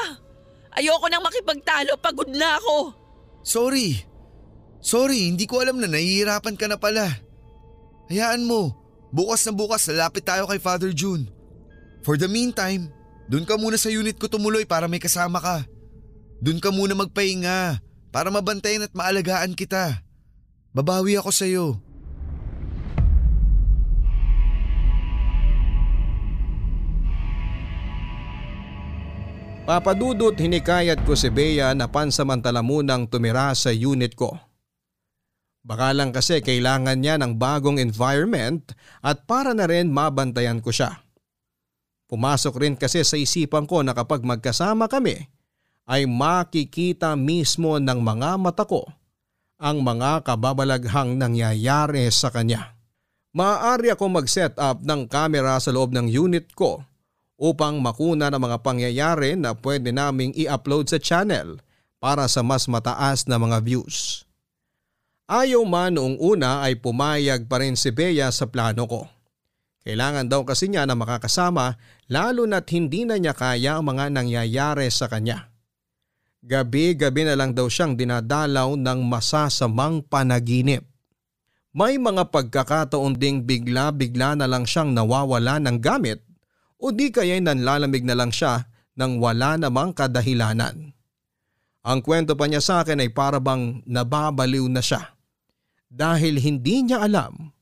[0.79, 2.95] Ayoko nang makipagtalo, pagod na ako.
[3.43, 4.07] Sorry.
[4.81, 7.11] Sorry, hindi ko alam na nahihirapan ka na pala.
[8.09, 8.75] Hayaan mo,
[9.11, 11.27] bukas na bukas lalapit tayo kay Father June.
[12.01, 12.89] For the meantime,
[13.31, 15.63] dun ka muna sa unit ko tumuloy para may kasama ka.
[16.43, 17.79] Dun ka muna magpahinga
[18.11, 20.03] para mabantayan at maalagaan kita.
[20.75, 21.67] Babawi ako sa'yo.
[29.71, 34.35] Papadudot hinikayat ko si Bea na pansamantala munang tumira sa unit ko.
[35.63, 41.10] Baka lang kasi kailangan niya ng bagong environment at para na rin mabantayan ko siya.
[42.11, 45.31] Pumasok rin kasi sa isipan ko na kapag magkasama kami
[45.87, 48.83] ay makikita mismo ng mga mata ko
[49.61, 52.75] ang mga kababalaghang nangyayari sa kanya.
[53.31, 56.83] Maaari ako mag-set up ng camera sa loob ng unit ko
[57.39, 61.63] upang makuna ng mga pangyayari na pwede naming i-upload sa channel
[62.03, 64.27] para sa mas mataas na mga views.
[65.31, 69.07] Ayaw man noong una ay pumayag pa rin si Bea sa plano ko.
[69.81, 71.81] Kailangan daw kasi niya na makakasama
[72.13, 75.49] lalo na't hindi na niya kaya ang mga nangyayari sa kanya.
[76.41, 80.85] Gabi-gabi na lang daw siyang dinadalaw ng masasamang panaginip.
[81.71, 86.25] May mga pagkakataon ding bigla-bigla na lang siyang nawawala ng gamit
[86.81, 88.67] o di kaya'y nanlalamig na lang siya
[88.97, 90.93] nang wala namang kadahilanan.
[91.81, 95.17] Ang kwento pa niya sa akin ay parabang nababaliw na siya
[95.89, 97.53] dahil hindi niya alam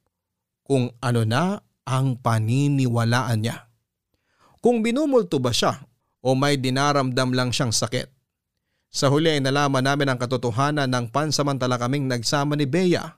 [0.66, 3.64] kung ano na ang paniniwalaan niya.
[4.61, 5.80] Kung binumulto ba siya
[6.20, 8.12] o may dinaramdam lang siyang sakit.
[8.89, 13.16] Sa huli ay nalaman namin ang katotohanan ng pansamantala kaming nagsama ni Bea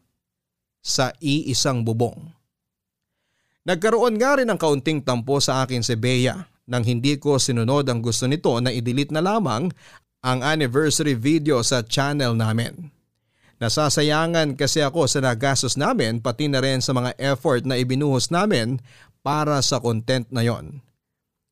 [0.79, 2.31] sa iisang bubong.
[3.67, 6.35] Nagkaroon nga rin ng kaunting tampo sa akin si Bea
[6.71, 9.71] nang hindi ko sinunod ang gusto nito na i-delete na lamang
[10.23, 13.00] ang anniversary video sa channel namin.
[13.61, 18.81] Nasasayangan kasi ako sa nagastos namin pati na rin sa mga effort na ibinuhos namin
[19.21, 20.81] para sa content na yon.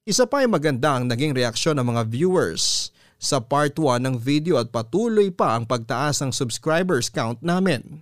[0.09, 2.89] Isa pa ay maganda ang naging reaksyon ng mga viewers
[3.21, 8.01] sa part 1 ng video at patuloy pa ang pagtaas ng subscribers count namin.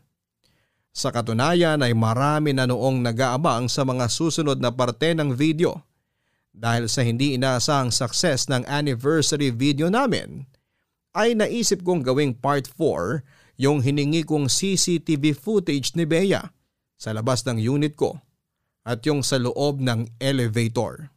[0.95, 5.83] Sa katunayan ay marami na noong nag-aabang sa mga susunod na parte ng video.
[6.55, 10.47] Dahil sa hindi inaasahang success ng anniversary video namin,
[11.11, 13.21] ay naisip kong gawing part 4
[13.57, 16.53] yung hiningi kong CCTV footage ni Bea
[16.97, 18.21] sa labas ng unit ko
[18.87, 21.11] at yung sa loob ng elevator.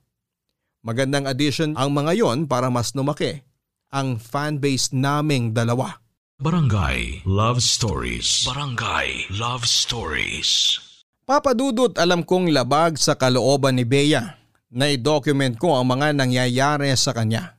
[0.80, 3.44] Magandang addition ang mga yon para mas lumaki
[3.92, 6.00] ang fanbase naming dalawa.
[6.40, 8.48] Barangay Love Stories.
[8.48, 10.80] Barangay Love Stories.
[11.28, 14.40] Papadudot alam kong labag sa kalooban ni Bea
[14.72, 17.59] na i-document ko ang mga nangyayari sa kanya.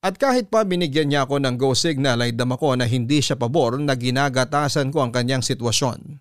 [0.00, 3.36] At kahit pa binigyan niya ako ng go signal ay dama ko na hindi siya
[3.36, 6.16] pabor na ginagatasan ko ang kanyang sitwasyon.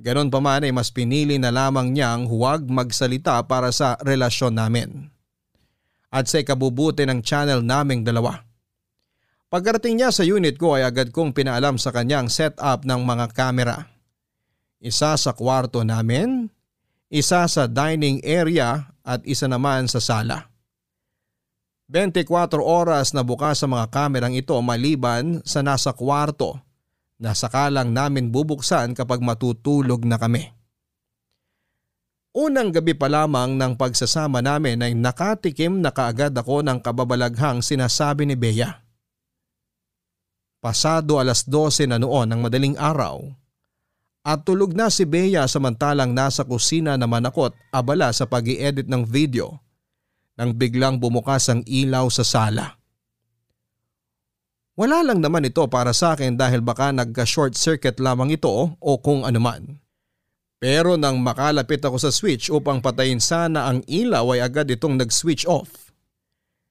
[0.00, 5.12] Ganon pa man ay mas pinili na lamang niyang huwag magsalita para sa relasyon namin.
[6.08, 8.40] At sa ikabubuti ng channel naming dalawa.
[9.52, 13.84] Pagkarating niya sa unit ko ay agad kong pinaalam sa kanyang setup ng mga kamera.
[14.80, 16.48] Isa sa kwarto namin,
[17.12, 20.47] isa sa dining area at isa naman sa sala.
[21.88, 26.60] 24 oras na bukas sa mga kamerang ito maliban sa nasa kwarto
[27.16, 30.52] na sakalang namin bubuksan kapag matutulog na kami.
[32.36, 38.28] Unang gabi pa lamang ng pagsasama namin ay nakatikim na kaagad ako ng kababalaghang sinasabi
[38.28, 38.84] ni Bea.
[40.60, 43.24] Pasado alas 12 na noon ng madaling araw
[44.28, 48.84] at tulog na si Bea samantalang nasa kusina naman ako at abala sa pag edit
[48.84, 49.56] ng video
[50.38, 52.78] nang biglang bumukas ang ilaw sa sala.
[54.78, 59.26] Wala lang naman ito para sa akin dahil baka nagka-short circuit lamang ito o kung
[59.26, 59.82] anuman.
[60.62, 65.50] Pero nang makalapit ako sa switch upang patayin sana ang ilaw ay agad itong nag-switch
[65.50, 65.90] off.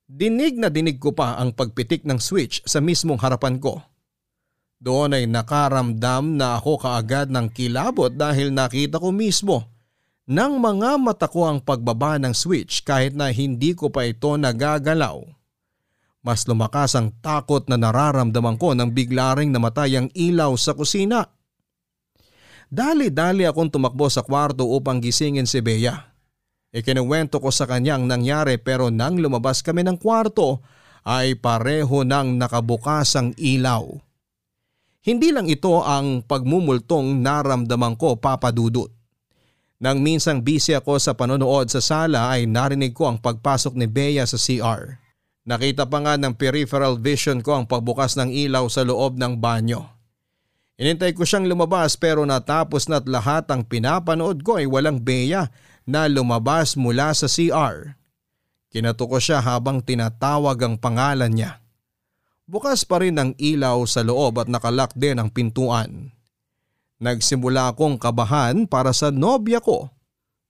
[0.08, 3.84] Dinig na dinig ko pa ang pagpitik ng switch sa mismong harapan ko.
[4.80, 9.77] Doon ay nakaramdam na ako kaagad ng kilabot dahil nakita ko mismo
[10.28, 15.38] nang mga mata ko ang pagbaba ng switch kahit na hindi ko pa ito nagagalaw
[16.28, 21.24] mas lumakas ang takot na nararamdaman ko nang bigla ring namatay ang ilaw sa kusina.
[22.68, 25.96] Dali-dali akong tumakbo sa kwarto upang gisingin si Bea.
[26.76, 30.60] Ikinuwento ko sa kanya ang nangyari pero nang lumabas kami ng kwarto
[31.08, 33.88] ay pareho nang nakabukas ang ilaw.
[35.08, 38.92] Hindi lang ito ang pagmumultong naramdaman ko papadudot.
[39.78, 44.26] Nang minsang busy ako sa panonood sa sala ay narinig ko ang pagpasok ni Bea
[44.26, 44.98] sa CR.
[45.48, 49.86] Nakita pa nga ng peripheral vision ko ang pagbukas ng ilaw sa loob ng banyo.
[50.82, 55.50] Inintay ko siyang lumabas pero natapos na't lahat ang pinapanood ko ay walang beya
[55.86, 57.98] na lumabas mula sa CR.
[58.74, 61.62] Kinato ko siya habang tinatawag ang pangalan niya.
[62.50, 66.17] Bukas pa rin ang ilaw sa loob at nakalak din ang pintuan.
[66.98, 69.94] Nagsimula akong kabahan para sa nobya ko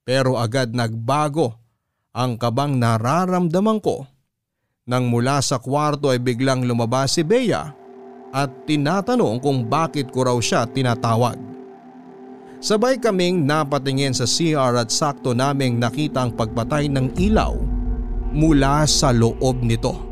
[0.08, 1.52] pero agad nagbago
[2.16, 4.08] ang kabang nararamdaman ko
[4.88, 7.76] nang mula sa kwarto ay biglang lumabas si Bea
[8.32, 11.36] at tinatanong kung bakit ko raw siya tinatawag.
[12.64, 17.52] Sabay kaming napatingin sa CR at sakto naming nakita ang pagpatay ng ilaw
[18.32, 20.07] mula sa loob nito.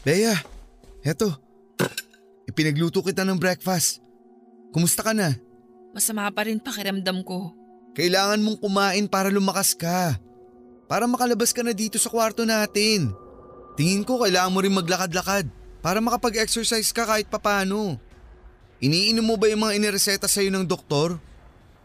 [0.00, 0.32] Bea,
[1.04, 1.28] eto.
[2.48, 4.00] Ipinagluto kita ng breakfast.
[4.72, 5.36] Kumusta ka na?
[5.92, 7.52] Masama pa rin pakiramdam ko.
[7.92, 10.16] Kailangan mong kumain para lumakas ka.
[10.88, 13.12] Para makalabas ka na dito sa kwarto natin.
[13.76, 15.52] Tingin ko kailangan mo rin maglakad-lakad
[15.84, 18.00] para makapag-exercise ka kahit papano.
[18.80, 21.20] Iniinom mo ba yung mga inireseta sa'yo ng doktor?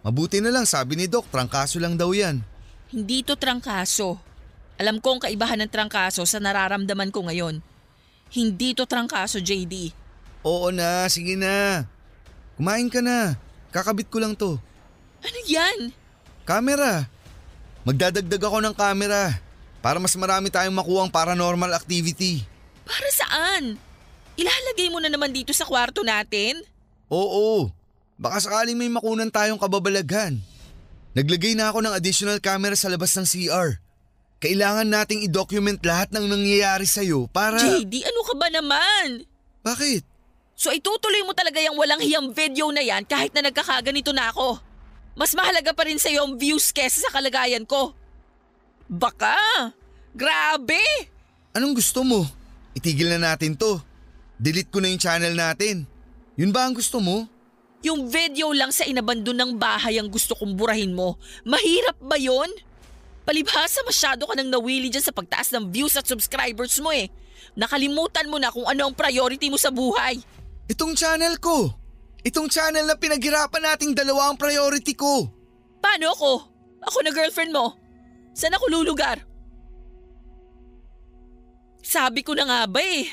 [0.08, 2.40] Mabuti na lang sabi ni Doc, trangkaso lang daw yan.
[2.96, 4.16] Hindi to trangkaso.
[4.80, 7.75] Alam ko ang kaibahan ng trangkaso sa nararamdaman ko ngayon.
[8.36, 9.96] Hindi to trangkaso, JD.
[10.44, 11.88] Oo na, sige na.
[12.60, 13.40] Kumain ka na.
[13.72, 14.60] Kakabit ko lang to.
[15.24, 15.96] Ano yan?
[16.44, 17.08] Camera.
[17.88, 19.40] Magdadagdag ako ng camera
[19.80, 22.44] para mas marami tayong makuha paranormal activity.
[22.84, 23.80] Para saan?
[24.36, 26.60] Ilalagay mo na naman dito sa kwarto natin?
[27.08, 27.72] Oo.
[28.20, 30.44] Baka sakaling may makunan tayong kababalaghan.
[31.16, 33.80] Naglagay na ako ng additional camera sa labas ng CR.
[34.46, 37.58] Kailangan nating i-document lahat ng nangyayari sa'yo para…
[37.58, 39.26] JD, ano ka ba naman?
[39.66, 40.06] Bakit?
[40.54, 44.62] So itutuloy mo talaga yung walang hiyang video na yan kahit na nagkakaganito na ako.
[45.18, 47.98] Mas mahalaga pa rin sa'yo ang views kesa sa kalagayan ko.
[48.86, 49.34] Baka!
[50.14, 51.10] Grabe!
[51.58, 52.22] Anong gusto mo?
[52.78, 53.82] Itigil na natin to.
[54.38, 55.90] Delete ko na yung channel natin.
[56.38, 57.26] Yun ba ang gusto mo?
[57.82, 61.18] Yung video lang sa inabandon ng bahay ang gusto kong burahin mo.
[61.50, 62.54] Mahirap ba yon?
[63.26, 67.10] Palibhasa masyado ka nang nawili dyan sa pagtaas ng views at subscribers mo eh.
[67.58, 70.22] Nakalimutan mo na kung ano ang priority mo sa buhay.
[70.70, 71.74] Itong channel ko.
[72.22, 75.26] Itong channel na pinaghirapan nating dalawa ang priority ko.
[75.82, 76.32] Paano ako?
[76.86, 77.74] Ako na girlfriend mo.
[78.38, 79.22] Saan ako lulugar?
[81.82, 83.10] Sabi ko na nga ba eh.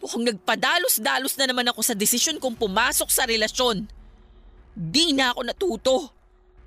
[0.00, 3.88] Mukhang nagpadalos-dalos na naman ako sa desisyon kong pumasok sa relasyon.
[4.76, 5.96] Di na ako natuto.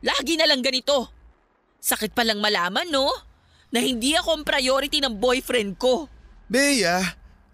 [0.02, 1.17] Lagi na lang ganito.
[1.88, 3.08] Sakit palang malaman no?
[3.72, 6.12] Na hindi ako ang priority ng boyfriend ko.
[6.52, 7.00] Bea,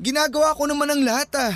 [0.01, 1.53] ginagawa ko naman ang lahat ah.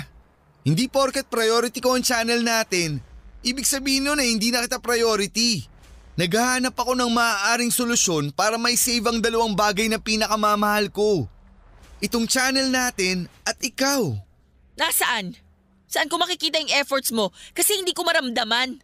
[0.62, 3.02] Hindi porket priority ko ang channel natin,
[3.42, 5.66] ibig sabihin nun na hindi na kita priority.
[6.18, 11.30] Naghahanap ako ng maaaring solusyon para may save ang dalawang bagay na pinakamamahal ko.
[11.98, 14.14] Itong channel natin at ikaw.
[14.78, 15.34] Nasaan?
[15.86, 17.34] Saan ko makikita yung efforts mo?
[17.54, 18.82] Kasi hindi ko maramdaman.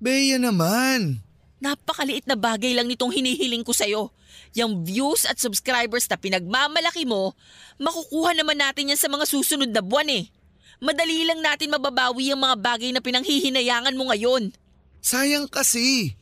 [0.00, 1.25] Bea naman.
[1.56, 4.12] Napakaliit na bagay lang nitong hinihiling ko sa'yo.
[4.52, 7.32] Yung views at subscribers na pinagmamalaki mo,
[7.80, 10.28] makukuha naman natin yan sa mga susunod na buwan eh.
[10.76, 14.52] Madali lang natin mababawi ang mga bagay na pinanghihinayangan mo ngayon.
[15.00, 16.12] Sayang kasi.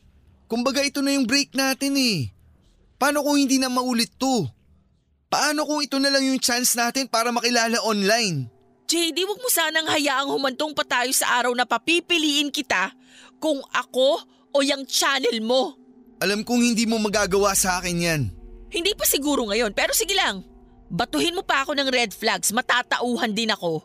[0.47, 2.31] Kumbaga ito na yung break natin eh.
[2.95, 4.47] Paano kung hindi na maulit to?
[5.27, 8.47] Paano kung ito na lang yung chance natin para makilala online?
[8.87, 12.93] JD, wag mo sanang hayaang humantong pa tayo sa araw na papipiliin kita
[13.41, 14.21] kung ako
[14.55, 15.75] o yung channel mo.
[16.23, 18.21] Alam kong hindi mo magagawa sa akin yan.
[18.71, 20.47] Hindi pa siguro ngayon, pero sige lang.
[20.87, 23.83] Batuhin mo pa ako ng red flags, matatauhan din ako.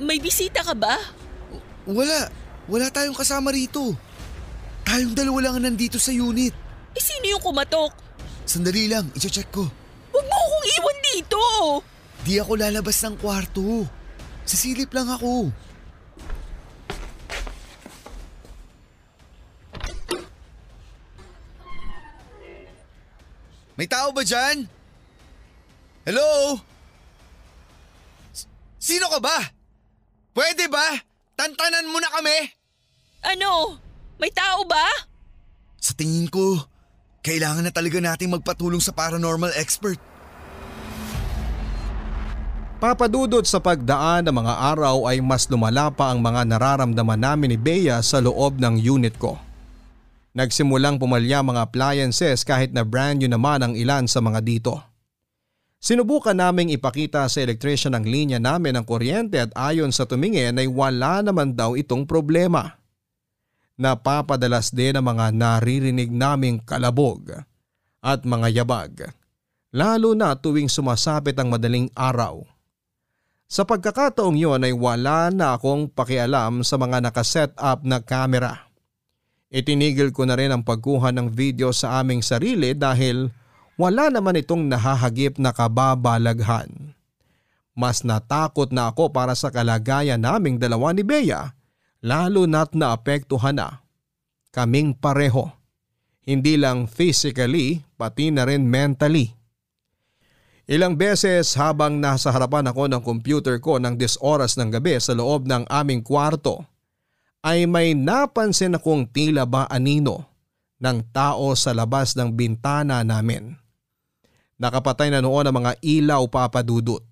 [0.00, 0.96] May bisita ka ba?
[1.84, 2.32] Wala.
[2.66, 3.96] Wala tayong kasama rito.
[4.84, 6.52] Tayong dalawa lang ang nandito sa unit.
[6.96, 7.92] Eh sino yung kumatok?
[8.48, 9.64] Sandali lang, i-check ko.
[10.12, 11.40] Huwag mo akong iwan dito!
[12.24, 13.84] Di ako lalabas ng kwarto.
[14.46, 15.50] Sisilip lang ako.
[23.76, 24.64] May tao ba dyan?
[26.08, 26.56] Hello?
[28.32, 28.48] S-
[28.80, 29.36] Sino ka ba?
[30.32, 30.96] Pwede ba?
[31.36, 32.56] Tantanan mo na kami?
[33.20, 33.76] Ano?
[34.16, 34.84] May tao ba?
[35.76, 36.56] Sa tingin ko,
[37.20, 40.00] kailangan na talaga nating magpatulong sa paranormal expert.
[42.80, 47.58] Papadudot sa pagdaan ng mga araw ay mas lumala pa ang mga nararamdaman namin ni
[47.60, 49.36] Bea sa loob ng unit ko.
[50.36, 54.76] Nagsimulang pumalya mga appliances kahit na brand new naman ang ilan sa mga dito.
[55.80, 60.68] Sinubukan naming ipakita sa electrician ang linya namin ng kuryente at ayon sa tumingin ay
[60.68, 62.76] wala naman daw itong problema.
[63.80, 67.32] Napapadalas din ang mga naririnig naming kalabog
[68.04, 69.08] at mga yabag,
[69.72, 72.44] lalo na tuwing sumasapit ang madaling araw.
[73.48, 78.65] Sa pagkakataong yon ay wala na akong pakialam sa mga nakaset up na kamera.
[79.46, 83.30] Itinigil ko na rin ang pagkuha ng video sa aming sarili dahil
[83.78, 86.96] wala naman itong nahahagip na kababalaghan.
[87.76, 91.54] Mas natakot na ako para sa kalagayan naming dalawa ni Bea
[92.02, 93.84] lalo na't naapektuhan na.
[94.50, 95.52] Kaming pareho.
[96.26, 99.30] Hindi lang physically pati na rin mentally.
[100.66, 105.46] Ilang beses habang nasa harapan ako ng computer ko ng disoras ng gabi sa loob
[105.46, 106.66] ng aming kwarto
[107.46, 110.26] ay may napansin akong tila ba anino
[110.82, 113.54] ng tao sa labas ng bintana namin.
[114.58, 117.06] Nakapatay na noon ang mga ilaw papadudot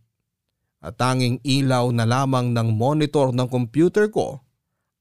[0.82, 4.42] at tanging ilaw na lamang ng monitor ng computer ko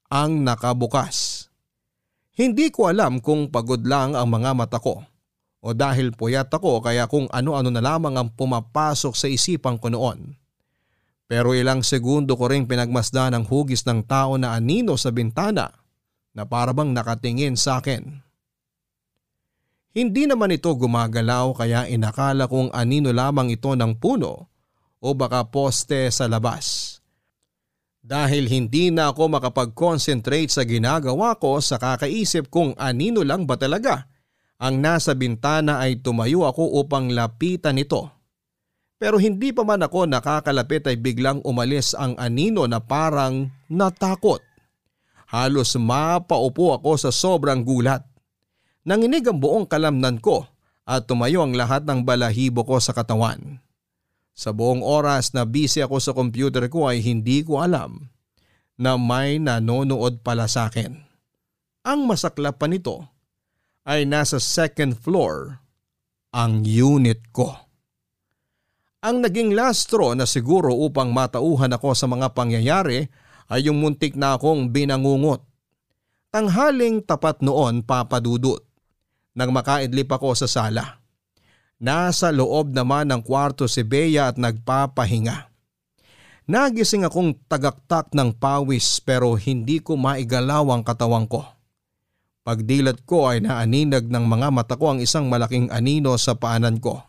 [0.06, 1.50] ang nakabukas.
[2.38, 5.02] Hindi ko alam kung pagod lang ang mga mata ko
[5.64, 10.38] o dahil puyat ako kaya kung ano-ano na lamang ang pumapasok sa isipan ko noon.
[11.24, 15.72] Pero ilang segundo ko ring pinagmasdan ang hugis ng tao na anino sa bintana
[16.36, 18.20] na parabang nakatingin sa akin.
[19.94, 24.50] Hindi naman ito gumagalaw kaya inakala kong anino lamang ito ng puno
[24.98, 26.98] o baka poste sa labas.
[28.04, 34.04] Dahil hindi na ako makapag-concentrate sa ginagawa ko sa kakaisip kung anino lang ba talaga
[34.64, 38.13] ang nasa bintana ay tumayo ako upang lapitan ito.
[38.98, 44.40] Pero hindi pa man ako nakakalapit ay biglang umalis ang anino na parang natakot.
[45.34, 48.06] Halos mapaupo ako sa sobrang gulat.
[48.86, 50.46] Nanginig ang buong kalamnan ko
[50.84, 53.58] at tumayo ang lahat ng balahibo ko sa katawan.
[54.34, 58.10] Sa buong oras na busy ako sa computer ko ay hindi ko alam
[58.74, 60.92] na may nanonood pala sa akin.
[61.86, 63.06] Ang masaklap pa nito
[63.86, 65.60] ay nasa second floor
[66.34, 67.63] ang unit ko.
[69.04, 73.12] Ang naging last straw na siguro upang matauhan ako sa mga pangyayari
[73.52, 75.44] ay yung muntik na akong binangungot.
[76.32, 78.64] Tanghaling tapat noon papadudot
[79.36, 81.04] nang makaidlip ako sa sala.
[81.76, 85.52] Nasa loob naman ng kwarto si Bea at nagpapahinga.
[86.48, 91.44] Nagising akong tagaktak ng pawis pero hindi ko maigalaw ang katawan ko.
[92.40, 97.04] Pagdilat ko ay naaninag ng mga mata ko ang isang malaking anino sa paanan ko.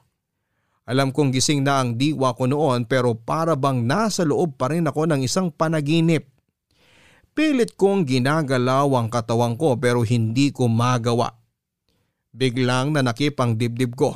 [0.86, 4.86] Alam kong gising na ang diwa ko noon pero para bang nasa loob pa rin
[4.86, 6.30] ako ng isang panaginip.
[7.34, 11.34] Pilit kong ginagalaw ang katawan ko pero hindi ko magawa.
[12.30, 14.14] Biglang nanakip ang dibdib ko.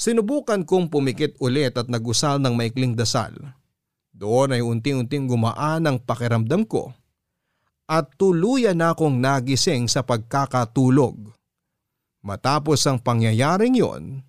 [0.00, 3.36] Sinubukan kong pumikit ulit at nagusal ng maikling dasal.
[4.16, 6.96] Doon ay unti-unting gumaan ang pakiramdam ko
[7.90, 11.34] at tuluyan na akong nagising sa pagkakatulog.
[12.22, 14.22] Matapos ang pangyayaring yon,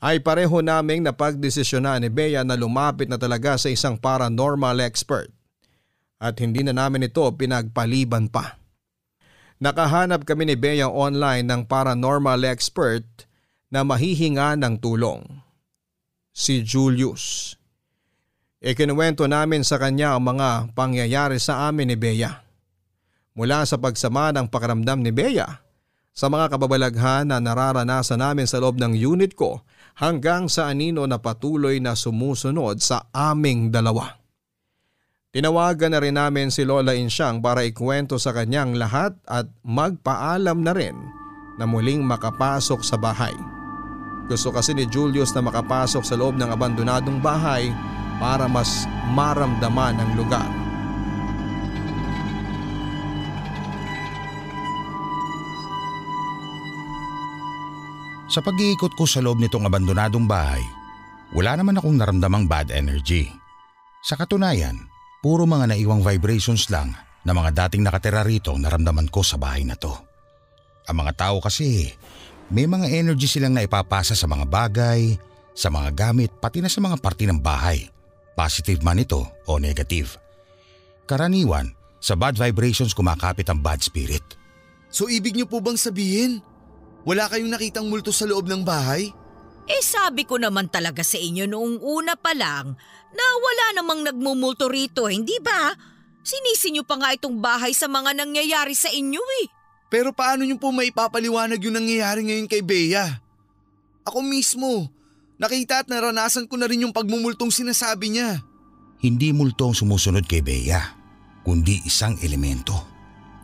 [0.00, 5.28] ay pareho naming napagdesisyonan ni Bea na lumapit na talaga sa isang paranormal expert
[6.16, 8.56] at hindi na namin ito pinagpaliban pa.
[9.60, 13.04] Nakahanap kami ni Bea online ng paranormal expert
[13.68, 15.20] na mahihinga ng tulong.
[16.32, 17.56] Si Julius.
[18.60, 22.40] Ikinuwento namin sa kanya ang mga pangyayari sa amin ni Bea.
[23.36, 25.60] Mula sa pagsama ng pakaramdam ni Bea,
[26.10, 29.62] sa mga kababalaghan na nararanasan namin sa loob ng unit ko
[29.98, 34.20] hanggang sa anino na patuloy na sumusunod sa aming dalawa.
[35.30, 40.74] Tinawagan na rin namin si Lola Insyang para ikwento sa kanyang lahat at magpaalam na
[40.74, 40.98] rin
[41.54, 43.34] na muling makapasok sa bahay.
[44.26, 47.70] Gusto kasi ni Julius na makapasok sa loob ng abandonadong bahay
[48.18, 50.50] para mas maramdaman ang lugar.
[58.30, 60.62] Sa pag-iikot ko sa loob nitong abandonadong bahay,
[61.34, 63.26] wala naman akong naramdamang bad energy.
[64.06, 66.96] Sa katunayan, Puro mga naiwang vibrations lang
[67.28, 69.92] na mga dating nakatira rito naramdaman ko sa bahay na to.
[70.88, 71.92] Ang mga tao kasi
[72.48, 75.20] may mga energy silang naipapasa sa mga bagay,
[75.52, 77.84] sa mga gamit pati na sa mga parte ng bahay.
[78.32, 80.16] Positive man ito o negative.
[81.04, 81.68] Karaniwan,
[82.00, 84.24] sa bad vibrations kumakapit ang bad spirit.
[84.88, 86.40] So ibig niyo po bang sabihin,
[87.04, 89.10] wala kayong nakitang multo sa loob ng bahay?
[89.70, 92.74] Eh sabi ko naman talaga sa inyo noong una pa lang
[93.14, 95.74] na wala namang nagmumulto rito, hindi ba?
[96.20, 99.46] Sinisi niyo pa nga itong bahay sa mga nangyayari sa inyo eh.
[99.90, 103.22] Pero paano niyo po maipapaliwanag yung nangyayari ngayon kay Bea?
[104.06, 104.90] Ako mismo,
[105.38, 108.42] nakita at naranasan ko na rin yung pagmumultong sinasabi niya.
[109.00, 110.78] Hindi multo ang sumusunod kay Bea,
[111.42, 112.76] kundi isang elemento.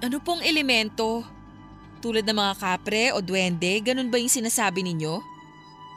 [0.05, 1.36] Ano pong elemento?
[2.07, 5.19] Tulad ng mga kapre o duwende, ganun ba yung sinasabi ninyo?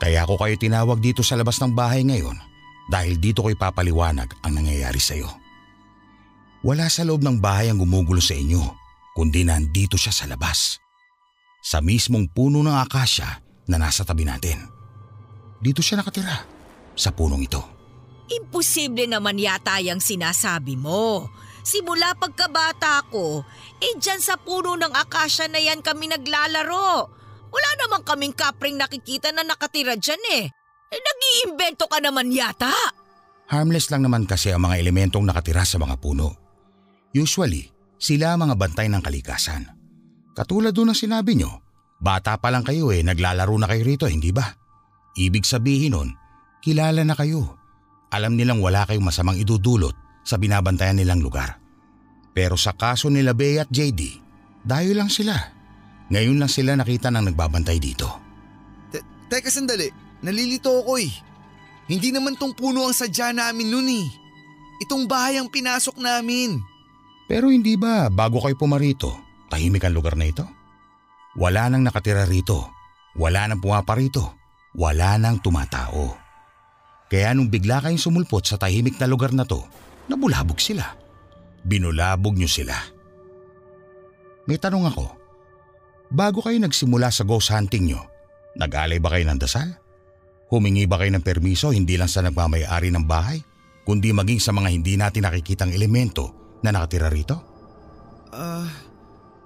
[0.01, 2.33] Kaya ako kayo tinawag dito sa labas ng bahay ngayon
[2.89, 5.29] dahil dito ko ipapaliwanag ang nangyayari sa iyo.
[6.65, 8.57] Wala sa loob ng bahay ang gumugulo sa inyo,
[9.13, 10.81] kundi nandito siya sa labas.
[11.61, 14.65] Sa mismong puno ng akasya na nasa tabi natin.
[15.61, 16.41] Dito siya nakatira,
[16.97, 17.61] sa punong ito.
[18.33, 21.29] Imposible naman yata yung sinasabi mo.
[21.69, 23.45] Simula pagkabata ko,
[23.77, 27.05] eh dyan sa puno ng akasya na yan kami naglalaro.
[27.53, 30.49] Wala naman kaming kapring nakikita na nakatira dyan eh.
[30.89, 32.73] Eh, nag-iimbento ka naman yata.
[33.53, 36.33] Harmless lang naman kasi ang mga elementong nakatira sa mga puno.
[37.13, 37.69] Usually,
[38.01, 39.69] sila ang mga bantay ng kalikasan.
[40.33, 41.61] Katulad doon ng sinabi nyo,
[42.01, 44.49] bata pa lang kayo eh, naglalaro na kayo rito, hindi ba?
[45.13, 46.09] Ibig sabihin nun,
[46.65, 47.61] kilala na kayo.
[48.09, 51.57] Alam nilang wala kayong masamang idudulot sa binabantayan nilang lugar.
[52.37, 54.21] Pero sa kaso nila Bea at JD,
[54.61, 55.33] dayo lang sila.
[56.13, 58.05] Ngayon lang sila nakita ng nagbabantay dito.
[58.93, 61.11] Te- teka sandali, Nalilito ako eh.
[61.89, 64.07] Hindi naman tong puno ang sadya namin nun eh.
[64.83, 66.59] Itong bahay ang pinasok namin.
[67.25, 69.15] Pero hindi ba bago kayo pumarito,
[69.47, 70.45] tahimik ang lugar na ito?
[71.39, 72.67] Wala nang nakatira rito.
[73.15, 74.37] Wala nang pumaparito.
[74.75, 76.13] Wala nang tumatao.
[77.09, 79.65] Kaya nung bigla kayong sumulpot sa tahimik na lugar na to,
[80.09, 80.83] nabulabog sila.
[81.63, 82.75] Binulabog niyo sila.
[84.49, 85.05] May tanong ako.
[86.09, 88.01] Bago kayo nagsimula sa ghost hunting nyo,
[88.57, 89.77] nag-alay ba kayo ng dasal?
[90.49, 93.37] Humingi ba kayo ng permiso hindi lang sa nagmamayari ng bahay,
[93.85, 97.37] kundi maging sa mga hindi natin nakikitang elemento na nakatira rito?
[98.33, 98.69] Ah, uh,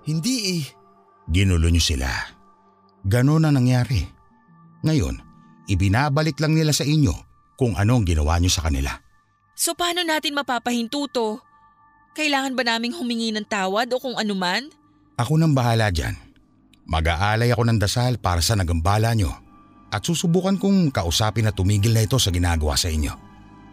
[0.08, 0.64] hindi eh.
[1.28, 2.08] Ginulo niyo sila.
[3.04, 4.00] Ganon ang nangyari.
[4.88, 5.20] Ngayon,
[5.68, 7.12] ibinabalik lang nila sa inyo
[7.60, 9.03] kung anong ginawa niyo sa kanila.
[9.54, 11.38] So paano natin mapapahinto to?
[12.14, 14.70] Kailangan ba naming humingi ng tawad o kung anuman?
[15.18, 16.18] Ako nang bahala dyan.
[16.86, 19.34] Mag-aalay ako ng dasal para sa nagambala nyo
[19.94, 23.14] at susubukan kong kausapin na tumigil na ito sa ginagawa sa inyo.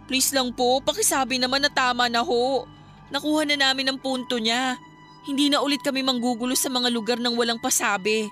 [0.04, 2.68] Please lang po, pakisabi naman na tama na ho.
[3.08, 4.76] Nakuha na namin ang punto niya.
[5.24, 8.28] Hindi na ulit kami manggugulo sa mga lugar ng walang pasabi.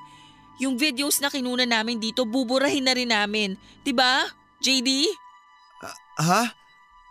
[0.60, 3.54] Yung videos na kinuna namin dito, buburahin na rin namin.
[3.54, 4.12] ba, diba,
[4.58, 4.88] JD?
[5.80, 6.42] Uh, ha?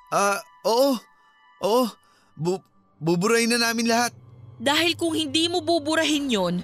[0.07, 0.91] Ah, uh, oo.
[1.63, 1.83] Oo.
[2.37, 2.63] Bu-
[3.01, 4.13] buburahin na namin lahat.
[4.57, 6.55] Dahil kung hindi mo buburahin yon,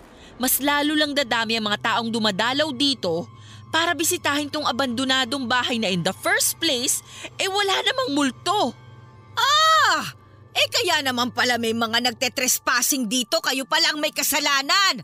[0.41, 3.29] mas lalo lang dadami ang mga taong dumadalaw dito
[3.73, 7.01] para bisitahin tong abandonadong bahay na in the first place,
[7.41, 8.73] eh wala namang multo.
[9.33, 10.13] Ah!
[10.53, 15.01] Eh kaya naman pala may mga nagtetrespassing dito, kayo palang may kasalanan.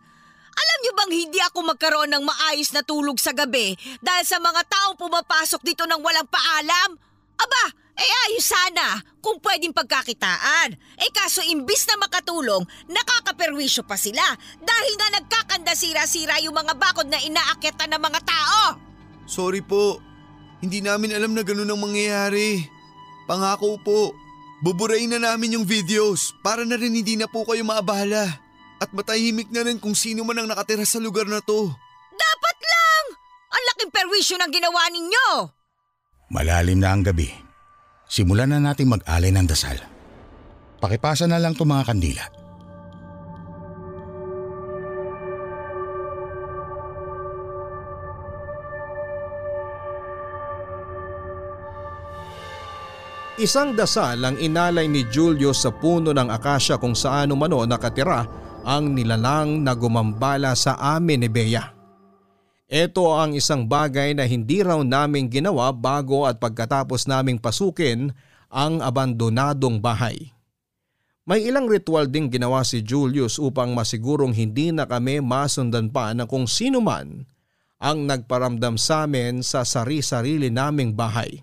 [0.60, 4.61] Alam niyo bang hindi ako magkaroon ng maayos na tulog sa gabi dahil sa mga
[4.70, 6.90] taong pumapasok dito ng walang paalam?
[7.40, 7.64] Aba,
[7.99, 10.71] Eh ayos sana kung pwedeng pagkakitaan.
[10.95, 14.23] Eh kaso imbis na makatulong, nakakaperwisyo pa sila
[14.63, 18.61] dahil nga nagkakanda sira-sira yung mga bakod na inaakyatan ng mga tao.
[19.27, 19.99] Sorry po.
[20.63, 22.63] Hindi namin alam na ganun ang mangyayari.
[23.27, 24.15] Pangako po.
[24.63, 28.27] Buburain na namin yung videos para na rin hindi na po kayo maabala.
[28.80, 31.67] At matahimik na rin kung sino man ang nakatira sa lugar na to.
[32.15, 33.05] Dapat lang!
[33.51, 35.27] Ang laking perwisyo ng ginawa ninyo!
[36.31, 37.48] Malalim na ang gabi.
[38.10, 39.77] Simulan na nating mag-alay ng dasal.
[40.81, 42.26] Pakipasa na lang to mga kandila.
[53.40, 58.27] Isang dasal ang inalay ni Julio sa puno ng akasya kung saan umano nakatira
[58.68, 61.78] ang nilalang na gumambala sa amin ni Bea.
[62.69, 68.13] Ito ang isang bagay na hindi raw naming ginawa bago at pagkatapos naming pasukin
[68.45, 70.29] ang abandonadong bahay.
[71.25, 76.29] May ilang ritual ding ginawa si Julius upang masigurong hindi na kami masundan pa ng
[76.29, 77.25] kung sino man
[77.81, 81.41] ang nagparamdam sa amin sa sari-sarili naming bahay.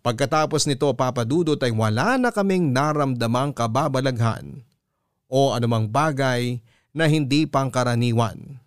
[0.00, 4.64] Pagkatapos nito papadudot ay wala na kaming naramdamang kababalaghan
[5.28, 6.60] o anumang bagay
[6.96, 8.59] na hindi pangkaraniwan.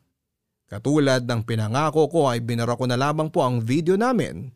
[0.74, 4.50] Katulad ng pinangako ko ay binara ko na lamang po ang video namin.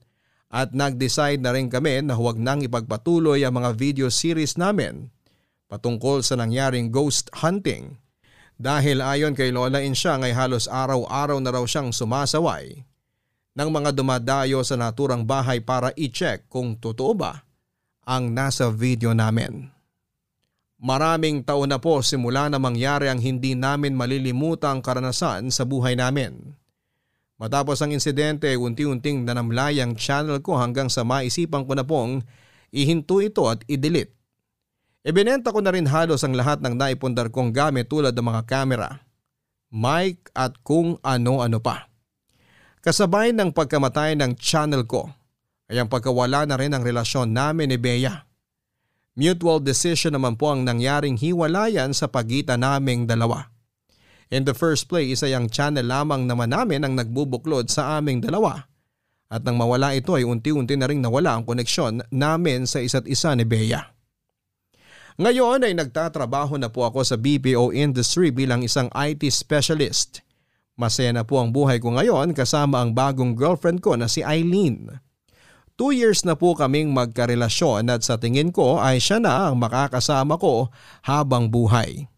[0.50, 5.14] At nag-decide na rin kami na huwag nang ipagpatuloy ang mga video series namin
[5.70, 8.02] patungkol sa nangyaring ghost hunting.
[8.58, 12.82] Dahil ayon kay Lola Insyang ay halos araw-araw na raw siyang sumasaway.
[13.54, 17.46] Ng mga dumadayo sa naturang bahay para i-check kung totoo ba
[18.10, 19.77] ang nasa video namin.
[20.78, 26.54] Maraming taon na po simula na mangyari ang hindi namin malilimutang karanasan sa buhay namin.
[27.42, 32.22] Matapos ang insidente, unti-unting nanamlay ang channel ko hanggang sa maisipan ko na pong
[32.70, 34.14] ihinto ito at i-delete.
[35.02, 38.90] Ibinenta ko na rin halos ang lahat ng naipundar kong gamit tulad ng mga kamera,
[39.74, 41.90] mic at kung ano-ano pa.
[42.86, 45.10] Kasabay ng pagkamatay ng channel ko
[45.72, 48.27] ay ang pagkawala na rin ang relasyon namin ni Bea.
[49.18, 53.50] Mutual decision naman po ang nangyaring hiwalayan sa pagitan naming dalawa.
[54.30, 58.70] In the first place ay ang channel lamang naman namin ang nagbubuklod sa aming dalawa.
[59.28, 63.34] At nang mawala ito ay unti-unti na rin nawala ang koneksyon namin sa isa't isa
[63.34, 63.82] ni Bea.
[65.18, 70.22] Ngayon ay nagtatrabaho na po ako sa BPO industry bilang isang IT specialist
[70.78, 75.02] Masaya na po ang buhay ko ngayon kasama ang bagong girlfriend ko na si Eileen.
[75.78, 80.42] Two years na po kaming magkarelasyon at sa tingin ko ay siya na ang makakasama
[80.42, 80.74] ko
[81.06, 82.10] habang buhay.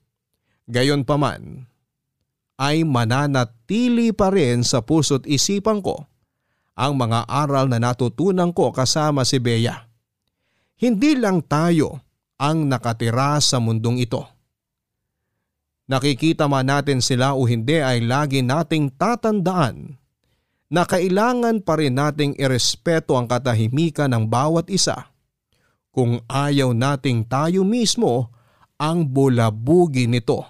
[0.71, 1.67] Gayon pa man,
[2.55, 6.07] ay mananatili pa rin sa puso't isipan ko
[6.79, 9.91] ang mga aral na natutunan ko kasama si Bea.
[10.79, 11.99] Hindi lang tayo
[12.39, 14.39] ang nakatira sa mundong ito
[15.89, 19.97] Nakikita man natin sila o hindi ay lagi nating tatandaan
[20.69, 25.09] na kailangan pa rin nating irespeto ang katahimikan ng bawat isa
[25.89, 28.29] kung ayaw nating tayo mismo
[28.77, 30.45] ang bulabugi nito.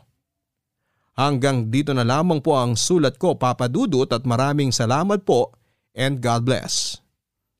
[1.15, 5.51] Hanggang dito na lamang po ang sulat ko papadudot at maraming salamat po
[5.95, 6.99] and God bless.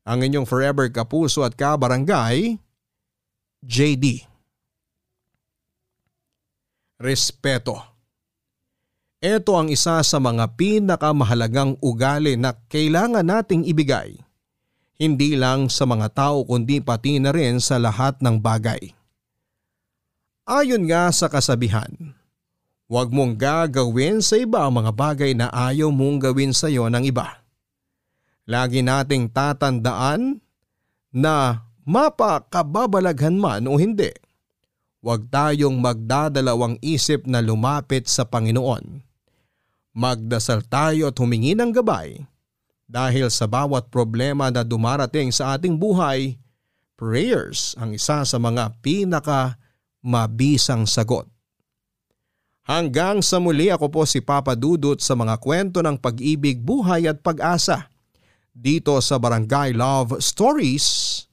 [0.07, 2.55] Ang inyong forever kapuso at kabarangay,
[3.63, 4.29] JD
[6.99, 7.88] respeto.
[9.19, 14.15] Ito ang isa sa mga pinakamahalagang ugali na kailangan nating ibigay.
[14.95, 18.95] Hindi lang sa mga tao kundi pati na rin sa lahat ng bagay.
[20.47, 22.15] Ayon nga sa kasabihan,
[22.87, 27.03] huwag mong gagawin sa iba ang mga bagay na ayaw mong gawin sa iyo ng
[27.03, 27.43] iba.
[28.47, 30.39] Lagi nating tatandaan
[31.11, 34.15] na mapakababalaghan man o hindi
[35.03, 39.08] huwag tayong magdadalawang isip na lumapit sa Panginoon.
[39.99, 42.23] Magdasal tayo at humingi ng gabay
[42.87, 46.39] dahil sa bawat problema na dumarating sa ating buhay,
[46.95, 49.59] prayers ang isa sa mga pinaka
[49.99, 51.27] mabisang sagot.
[52.63, 57.19] Hanggang sa muli ako po si Papa Dudut sa mga kwento ng pag-ibig, buhay at
[57.19, 57.91] pag-asa
[58.55, 61.27] dito sa Barangay Love Stories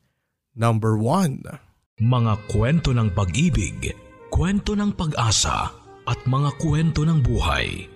[0.58, 2.02] number 1.
[2.02, 3.94] Mga kwento ng pag-ibig,
[4.34, 5.70] kwento ng pag-asa
[6.02, 7.95] at mga kwento ng buhay